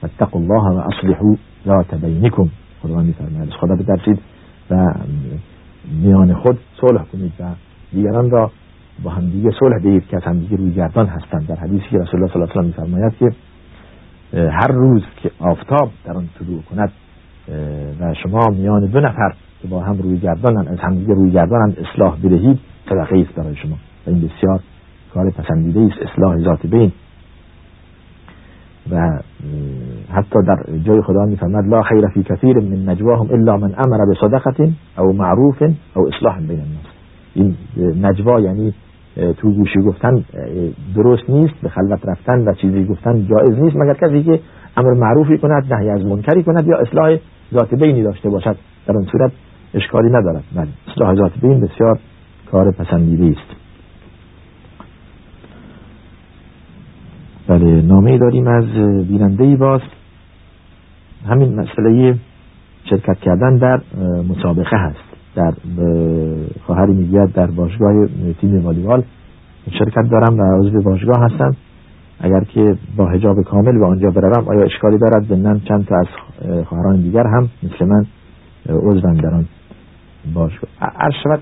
اتقوا 0.03 0.39
الله 0.39 0.75
و 0.75 0.89
اصلحوا 0.93 1.35
ذات 1.65 1.95
بینکم. 1.95 2.49
خداوند 2.81 3.05
میفرماید 3.05 3.49
خدا 3.49 3.75
بترسید. 3.75 4.19
و 4.69 4.93
میان 5.91 6.33
خود 6.33 6.59
صلح 6.81 7.03
کنید 7.03 7.33
و 7.39 7.43
دیگران 7.91 8.29
را 8.29 8.51
با 9.03 9.09
همدیگه 9.09 9.51
صلح 9.59 9.79
دهید 9.79 10.07
که 10.07 10.17
از 10.17 10.23
همدیگه 10.23 10.57
روی 10.57 10.73
گردان 10.73 11.05
هستند. 11.05 11.47
در 11.47 11.55
حدیثی 11.55 11.85
که 11.91 11.97
رسول 11.97 12.21
الله 12.21 12.33
صلی 12.33 12.41
الله 12.41 12.53
علیه 12.53 12.61
و 12.61 12.65
میفرماید 12.65 13.13
که 13.19 13.31
هر 14.33 14.71
روز 14.71 15.03
که 15.17 15.31
آفتاب 15.39 15.89
در 16.05 16.13
آن 16.13 16.29
طلوع 16.39 16.61
کند 16.61 16.91
و 17.99 18.13
شما 18.23 18.47
میان 18.47 18.85
دو 18.85 18.99
نفر 18.99 19.33
که 19.61 19.67
با 19.67 19.79
هم 19.79 19.97
روی 19.97 20.19
گردانند 20.19 20.67
از 20.67 20.79
همدیگه 20.79 21.13
روی 21.13 21.31
گردانند 21.31 21.77
اصلاح 21.79 22.17
بدهید 22.23 22.59
صدقه 22.89 23.19
است 23.19 23.35
برای 23.35 23.55
شما. 23.55 23.75
و 24.07 24.09
این 24.09 24.21
بسیار 24.21 24.59
کار 25.13 25.29
پسندیده 25.29 25.79
است 25.79 26.11
اصلاح 26.11 26.37
ذات 26.37 26.67
بین. 26.67 26.91
و 28.91 29.19
حتی 30.11 30.39
در 30.47 30.57
جای 30.85 31.01
خدا 31.01 31.25
میفرماد 31.25 31.65
لا 31.65 31.81
خیر 31.81 32.07
فی 32.07 32.23
کثیر 32.23 32.59
من 32.59 32.89
نجواهم 32.89 33.27
الا 33.31 33.57
من 33.57 33.73
امر 33.77 33.97
بصدقه 34.11 34.71
او 34.97 35.13
معروف 35.13 35.61
او 35.95 36.07
اصلاح 36.07 36.39
بین 36.39 36.49
الناس. 36.49 36.85
این 37.33 37.55
نجوا 38.01 38.39
یعنی 38.39 38.73
تو 39.37 39.51
گوشی 39.51 39.79
گفتن 39.79 40.23
درست 40.95 41.29
نیست 41.29 41.53
به 41.63 41.69
خلوت 41.69 42.05
رفتن 42.05 42.47
و 42.47 42.53
چیزی 42.53 42.85
گفتن 42.85 43.27
جایز 43.27 43.59
نیست 43.59 43.75
مگر 43.75 43.93
کسی 43.93 44.23
که 44.23 44.39
امر 44.77 44.93
معروفی 44.93 45.37
کند 45.37 45.73
نهی 45.73 45.89
از 45.89 46.05
منکری 46.05 46.43
کند 46.43 46.67
یا 46.67 46.77
اصلاح 46.77 47.17
ذات 47.53 47.75
بینی 47.75 48.03
داشته 48.03 48.29
باشد. 48.29 48.57
در 48.87 48.95
اون 48.95 49.05
صورت 49.11 49.31
اشکالی 49.73 50.09
ندارد. 50.09 50.43
بله 50.55 50.67
اصلاح 50.87 51.15
ذات 51.15 51.31
بین 51.41 51.59
بسیار 51.59 51.99
کار 52.51 52.71
پسندیده 52.71 53.25
است. 53.39 53.54
بله 57.47 57.81
نامه 57.81 58.17
داریم 58.17 58.47
از 58.47 58.65
بیننده 59.07 59.55
باز. 59.55 59.81
همین 61.27 61.59
مسئله 61.59 62.15
شرکت 62.89 63.19
کردن 63.19 63.57
در 63.57 63.81
مسابقه 64.29 64.77
هست. 64.77 65.05
در 65.35 65.53
خواهری 66.65 66.93
می‌گوید 66.93 67.33
در 67.33 67.47
باشگاه 67.47 68.07
تیم 68.41 68.65
والیبال 68.65 69.03
شرکت 69.79 70.09
دارم 70.11 70.39
و 70.39 70.59
عضو 70.59 70.81
باشگاه 70.81 71.23
هستم. 71.23 71.55
اگر 72.19 72.43
که 72.43 72.77
با 72.97 73.09
حجاب 73.09 73.41
کامل 73.41 73.79
به 73.79 73.85
آنجا 73.85 74.11
بروم 74.11 74.47
آیا 74.47 74.63
اشکالی 74.63 74.97
دارد؟ 74.97 75.25
ضمن 75.25 75.59
چند 75.59 75.85
تا 75.85 75.95
از 75.95 76.07
خواهران 76.65 77.01
دیگر 77.01 77.27
هم 77.27 77.49
مثل 77.63 77.85
من 77.85 78.05
عضوم 78.69 79.13
در 79.13 79.33
آن 79.33 79.45
باشگاه. 80.33 80.69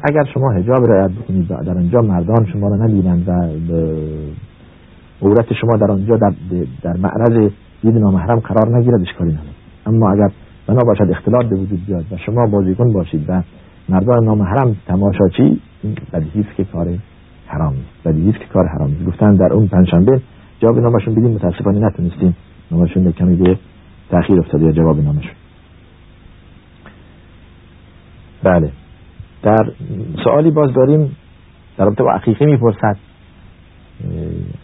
اگر 0.04 0.24
شما 0.34 0.52
حجاب 0.52 0.86
رعایت 0.86 1.12
بکنید 1.12 1.48
در 1.48 1.78
آنجا 1.78 2.02
مردان 2.02 2.46
شما 2.54 2.68
را 2.68 2.76
نبینند 2.76 3.30
و 3.30 3.32
عورت 5.24 5.54
شما 5.54 5.78
در 5.78 5.92
آنجا 5.92 6.16
در, 6.18 6.34
در 6.82 6.98
معرض 6.98 7.52
دید 7.82 7.98
نامحرم 7.98 8.40
قرار 8.40 8.78
نگیرد 8.78 9.02
اشکالی 9.02 9.32
ندارد. 9.32 9.56
اما 9.86 10.12
اگر 10.12 10.30
بنا 10.68 10.82
باشد 10.84 11.12
اختلاط 11.12 11.46
به 11.46 11.56
وجود 11.56 11.86
بیاد 11.86 12.06
و 12.12 12.18
شما 12.18 12.48
بازیکن 12.48 12.94
باشید 12.94 13.26
و 13.30 13.42
مردان 13.90 14.26
نامحرم 14.26 14.76
تماشاچی 14.88 15.62
بدیهی 16.14 16.46
که 16.58 16.64
کار 16.64 16.88
حرام 17.48 17.74
است 17.74 18.08
بدیهی 18.08 18.32
که 18.32 18.46
کار 18.54 18.68
حرام 18.68 18.92
است 18.92 19.06
گفتن 19.06 19.36
در 19.36 19.54
اون 19.54 19.68
پنجشنبه 19.68 20.22
جواب 20.60 20.80
نامشون 20.80 21.16
بدیم 21.16 21.32
متاسفانه 21.32 21.80
نتونستیم 21.80 22.36
نامشون 22.72 23.12
کمی 23.12 23.36
به 23.36 23.58
تاخیر 24.10 24.40
افتاده 24.40 24.66
یا 24.66 24.72
جواب 24.72 25.00
نامشون 25.00 25.32
بله. 28.44 28.72
در 29.44 29.72
سوالی 30.24 30.52
باز 30.52 30.74
داریم 30.74 31.16
در 31.78 31.86
رابطه 31.86 32.04
با 32.04 32.12
عقیقه 32.12 32.46
می‌پرسد. 32.46 32.98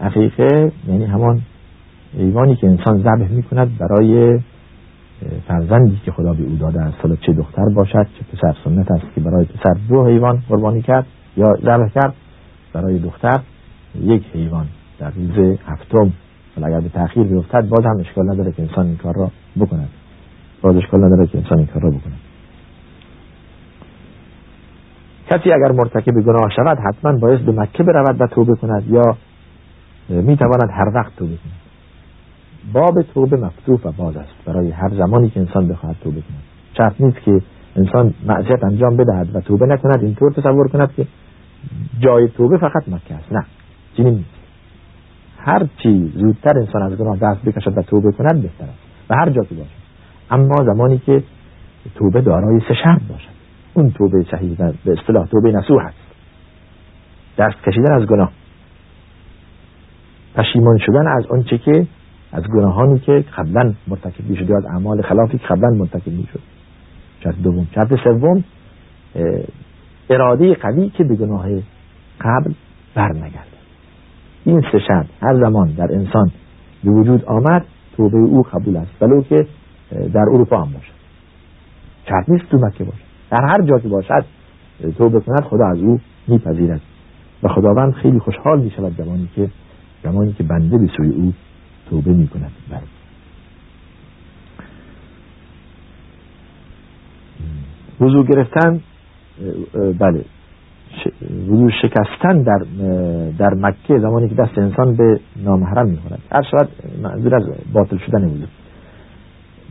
عقیقه 0.01 0.71
یعنی 0.87 1.05
همان 1.05 1.41
ایوانی 2.13 2.55
که 2.55 2.67
انسان 2.67 2.97
ذبح 2.97 3.31
می‌کند 3.31 3.77
برای 3.77 4.39
فرزندی 5.47 5.99
که 6.05 6.11
خدا 6.11 6.33
به 6.33 6.43
او 6.43 6.55
داده 6.55 6.81
است. 6.81 6.97
حالا 7.03 7.15
چه 7.15 7.33
دختر 7.33 7.65
باشد 7.75 8.07
چه 8.19 8.37
پسر 8.37 8.55
سنت 8.63 8.91
است 8.91 9.05
که 9.15 9.21
برای 9.21 9.45
پسر 9.45 9.73
دو 9.89 10.05
حیوان 10.05 10.43
قربانی 10.49 10.81
کرد 10.81 11.05
یا 11.37 11.53
ذبح 11.61 11.89
کرد 11.89 12.13
برای 12.73 12.99
دختر 12.99 13.39
یک 14.01 14.23
حیوان 14.33 14.65
در 14.99 15.11
روز 15.11 15.57
هفتم. 15.65 16.13
حالا 16.55 16.67
اگر 16.67 16.79
به 16.79 16.89
تاخیر 16.89 17.23
بیفتد 17.23 17.69
باز 17.69 17.85
هم 17.85 17.99
اشکال 17.99 18.29
نداره 18.33 18.51
که 18.51 18.61
انسان 18.61 18.85
این 18.85 18.97
کار 18.97 19.15
را 19.15 19.31
بکند. 19.59 19.89
باز 20.61 20.75
اشکال 20.75 21.03
نداره 21.03 21.27
که 21.27 21.37
انسان 21.37 21.57
این 21.57 21.67
کار 21.67 21.83
را 21.83 21.89
بکند. 21.89 22.19
کسی 25.29 25.51
اگر 25.51 25.71
مرتکب 25.71 26.11
گناه 26.11 26.49
شود 26.55 26.77
حتما 26.87 27.19
باید 27.19 27.45
به 27.45 27.51
مکه 27.51 27.83
برود 27.83 28.21
و 28.21 28.27
توبه 28.27 28.55
کند 28.55 28.87
یا 28.87 29.17
می‌تواند 30.09 30.69
هر 30.71 30.91
وقت 30.95 31.15
توبه 31.15 31.37
کند. 31.37 31.59
باب 32.73 33.01
توبه 33.01 33.37
مفتوح 33.37 33.79
و 33.85 33.91
باز 33.91 34.17
است. 34.17 34.33
برای 34.45 34.71
هر 34.71 34.89
زمانی 34.89 35.29
که 35.29 35.39
انسان 35.39 35.67
بخواهد 35.67 35.95
توبه 36.03 36.21
کند. 36.21 36.43
شرط 36.77 37.01
نیست 37.01 37.17
که 37.25 37.41
انسان 37.75 38.13
معصیت 38.25 38.63
انجام 38.63 38.97
بدهد 38.97 39.35
و 39.35 39.41
توبه 39.41 39.65
نکند. 39.65 40.03
اینطور 40.03 40.31
تصور 40.31 40.67
کند 40.67 40.93
که 40.93 41.07
جای 41.99 42.27
توبه 42.27 42.57
فقط 42.57 42.89
مکه 42.89 43.15
است. 43.15 43.33
نه 43.33 43.45
چنین 43.97 44.13
نیست. 44.13 44.39
هر 45.37 45.67
چی 45.83 46.11
زودتر 46.15 46.57
انسان 46.57 46.81
از 46.81 46.97
گناه 46.97 47.17
دست 47.17 47.45
بکشد 47.45 47.77
و 47.77 47.81
توبه 47.81 48.11
کند 48.11 48.41
بهتر 48.41 48.63
است. 48.63 48.79
و 49.09 49.15
هر 49.15 49.29
جا 49.29 49.43
که 49.43 49.55
باشد. 49.55 49.69
اما 50.31 50.55
زمانی 50.73 50.97
که 50.97 51.23
توبه 51.95 52.21
دارای 52.21 52.59
سه 52.67 52.73
شرط 52.83 53.01
باشد. 53.09 53.39
اون 53.73 53.91
توبه 53.91 54.25
صحیح 54.31 54.57
به 54.85 54.91
اصطلاح 54.99 55.27
توبه 55.27 55.51
نصوح 55.51 55.85
است. 55.85 55.97
دست 57.37 57.63
کشیدن 57.67 58.01
از 58.01 58.07
گناه. 58.07 58.31
پشیمان 60.39 60.77
شدن 60.77 61.07
از 61.07 61.25
آنچه 61.25 61.57
که 61.57 61.87
از 62.31 62.43
گناهانی 62.43 62.99
که 62.99 63.25
قبلا 63.37 63.73
مرتکب 63.87 64.35
شده 64.35 64.57
از 64.57 64.65
اعمال 64.65 65.01
خلافی 65.01 65.37
که 65.37 65.47
قبلا 65.47 65.69
مرتکب 65.69 66.11
شد 66.33 66.39
شرط 67.23 67.35
دوم. 67.43 67.67
شرط 67.75 67.93
سوم 68.03 68.43
اراده 70.09 70.53
قوی 70.53 70.89
که 70.89 71.03
به 71.03 71.15
گناه 71.15 71.45
قبل 72.21 72.53
بر 72.95 73.11
نگرده 73.11 73.59
این 74.45 74.61
سه 74.71 74.79
شرط 74.87 75.05
هر 75.21 75.43
زمان 75.43 75.67
در 75.67 75.93
انسان 75.93 76.31
به 76.83 76.91
وجود 76.91 77.25
آمد 77.25 77.65
توبه 77.97 78.17
او 78.17 78.41
قبول 78.41 78.77
است. 78.77 79.01
ولو 79.01 79.21
که 79.21 79.47
در 80.13 80.25
اروپا 80.33 80.61
هم 80.61 80.73
باشد. 80.73 80.99
شرط 82.09 82.29
نیست 82.29 82.49
تو 82.49 82.57
مکه 82.57 82.83
باشد. 82.83 83.09
در 83.31 83.45
هر 83.45 83.61
جا 83.61 83.79
که 83.79 83.87
باشد 83.87 84.25
توبه 84.97 85.19
کند 85.19 85.43
خدا 85.43 85.67
از 85.67 85.77
او 85.77 85.99
میپذیرد. 86.27 86.81
و 87.43 87.47
خداوند 87.47 87.93
خیلی 87.93 88.19
خوشحال 88.19 88.59
می 88.59 88.71
شود 88.71 88.95
زمانی 88.97 89.29
که 89.35 89.49
زمانی 90.03 90.33
که 90.33 90.43
بنده 90.43 90.77
به 90.77 90.87
سوی 90.97 91.09
او 91.09 91.33
توبه 91.89 92.13
می 92.13 92.27
کند 92.27 92.51
بله. 92.69 92.81
وضو 98.01 98.23
گرفتن 98.23 98.81
بله. 99.99 100.25
وضو 101.49 101.69
شکستن 101.81 102.41
در 102.41 102.65
در 103.37 103.53
مکه 103.53 103.99
زمانی 103.99 104.29
که 104.29 104.35
دست 104.35 104.57
انسان 104.57 104.95
به 104.95 105.19
نامحرم 105.43 105.87
می‌خورد. 105.89 106.19
هر 106.31 106.41
شود 106.51 106.69
منظور 107.03 107.35
از 107.35 107.43
باطل 107.73 107.97
شدن 107.97 108.25
وضو 108.25 108.45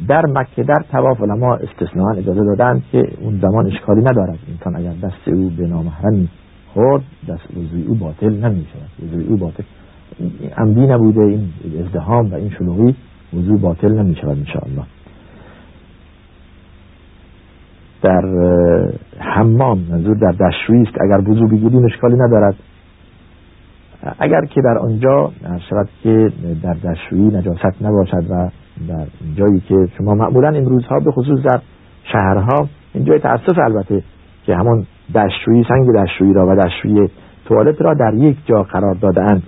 در 0.08 0.22
مکه 0.26 0.62
در 0.62 0.84
تواف 0.92 1.22
علما 1.22 1.54
استثناء 1.54 2.16
اجازه 2.16 2.44
دادند 2.44 2.82
که 2.92 3.02
اون 3.20 3.40
زمان 3.42 3.66
اشکالی 3.66 4.00
ندارد. 4.00 4.38
انسان 4.48 4.76
اگر 4.76 4.92
دست 5.08 5.28
او 5.28 5.50
به 5.50 5.66
نامحرمی 5.66 6.28
خورد 6.74 7.02
دست 7.28 7.56
وضوی 7.56 7.82
او 7.82 7.94
باطل 7.94 8.30
نمی 8.30 8.66
شود 8.72 9.08
وضوی 9.08 9.24
او 9.26 9.36
باطل 9.36 9.62
عمدی 10.56 10.86
نبوده. 10.86 11.20
این 11.20 11.48
ازدهام 11.86 12.30
و 12.30 12.34
این 12.34 12.50
شلوغی 12.50 12.96
وضوع 13.34 13.58
باطل 13.58 13.92
نمی 13.92 14.14
شود 14.14 14.38
انشاءالله. 14.38 14.84
در 18.02 18.22
حمام 19.18 19.78
منظور 19.90 20.16
در 20.16 20.32
دشویی 20.32 20.82
است. 20.82 20.94
اگر 21.00 21.30
وضوع 21.30 21.48
بگیریم 21.50 21.84
اشکالی 21.84 22.16
ندارد. 22.16 22.54
اگر 24.18 24.44
که 24.44 24.60
در 24.60 24.78
آنجا 24.78 25.32
شود 25.70 25.88
که 26.02 26.32
در 26.62 26.74
دشویی 26.74 27.26
نجاست 27.26 27.82
نباشد 27.82 28.24
و 28.30 28.48
در 28.88 29.06
جایی 29.36 29.60
که 29.60 29.74
شما 29.98 30.14
معمولا 30.14 30.48
امروزها 30.48 31.00
به 31.00 31.10
خصوص 31.10 31.42
در 31.42 31.60
شهرها 32.12 32.68
این 32.94 33.04
جای 33.04 33.18
تاسف 33.18 33.58
البته 33.58 34.02
که 34.46 34.56
همون 34.56 34.86
دشویی 35.14 35.64
سنگ 35.68 35.88
دشویی 35.94 36.32
را 36.32 36.46
و 36.46 36.54
دشویی 36.54 37.10
توالت 37.44 37.82
را 37.82 37.94
در 37.94 38.14
یک 38.14 38.36
جا 38.46 38.62
قرار 38.62 38.94
دادهاند. 38.94 39.42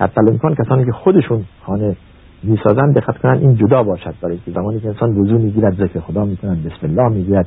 حتی 0.00 0.20
امکان 0.20 0.54
کسانی 0.54 0.84
که 0.84 0.92
خودشون 0.92 1.44
خانه 1.66 1.96
می‌سازن 2.42 2.92
دقت 2.92 3.18
کنن 3.18 3.38
این 3.38 3.56
جدا 3.56 3.82
باشد. 3.82 4.14
برای 4.22 4.38
که 4.46 4.50
زمانی 4.50 4.80
که 4.80 4.88
انسان 4.88 5.18
وضو 5.18 5.38
می‌گیرد 5.38 5.74
ذکر 5.74 6.00
خدا 6.00 6.24
می‌کنن 6.24 6.58
بسم 6.62 6.86
الله 6.86 7.08
می‌گوید 7.08 7.46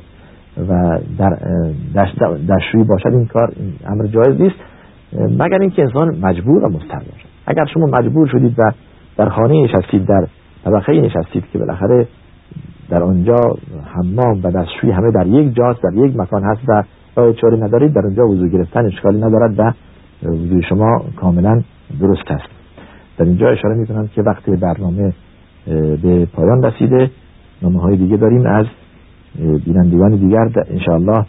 و 0.68 0.98
در 1.18 1.38
دشویی 2.48 2.84
باشد 2.84 3.06
این 3.06 3.26
کار 3.26 3.52
امر 3.86 4.06
جایز 4.06 4.40
نیست. 4.40 4.56
مگر 5.38 5.58
اینکه 5.58 5.82
انسان 5.82 6.18
مجبور 6.22 6.64
و 6.64 6.68
مضطر 6.68 6.98
باشد. 6.98 7.28
اگر 7.46 7.64
شما 7.74 7.86
مجبور 7.86 8.28
شدید 8.28 8.54
و 8.58 8.70
در 9.16 9.28
خانه 9.28 9.64
نشستید 9.64 10.06
در 10.06 10.26
طبقه 10.64 10.92
نشستید 10.92 11.44
که 11.52 11.58
بالاخره 11.58 12.06
در 12.90 13.02
آنجا 13.02 13.36
حمام 13.84 14.40
و 14.42 14.50
دستشویی 14.50 14.92
همه 14.92 15.10
در 15.10 15.26
یک 15.26 15.54
جاست 15.54 15.82
در 15.82 16.06
یک 16.06 16.16
مکان 16.16 16.42
هست 16.44 16.60
و 16.68 16.82
چاره 17.32 17.56
ندارید 17.56 17.94
در 17.94 18.06
آنجا 18.06 18.22
وضو 18.24 18.48
گرفتن 18.48 18.86
اشکالی 18.86 19.18
ندارد 19.18 19.58
و 19.58 19.72
وضوی 20.28 20.62
شما 20.62 21.02
کاملا 21.16 21.62
درست 22.00 22.30
است. 22.30 22.48
در 23.18 23.24
اینجا 23.24 23.48
اشاره 23.48 23.74
می‌کنم 23.74 24.08
که 24.08 24.22
وقتی 24.22 24.56
برنامه 24.56 25.12
به 26.02 26.26
پایان 26.32 26.62
رسیده 26.62 27.10
نامه 27.62 27.80
های 27.80 27.96
دیگه 27.96 28.16
داریم 28.16 28.46
از 28.46 28.66
بینندگان 29.64 30.16
دیگر 30.16 30.48
انشاءالله 30.70 31.26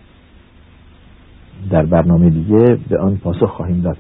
در 1.70 1.86
برنامه 1.86 2.30
دیگه 2.30 2.78
به 2.90 2.98
آن 3.00 3.18
پاسخ 3.18 3.50
خواهیم 3.50 3.82
داد. 3.82 3.98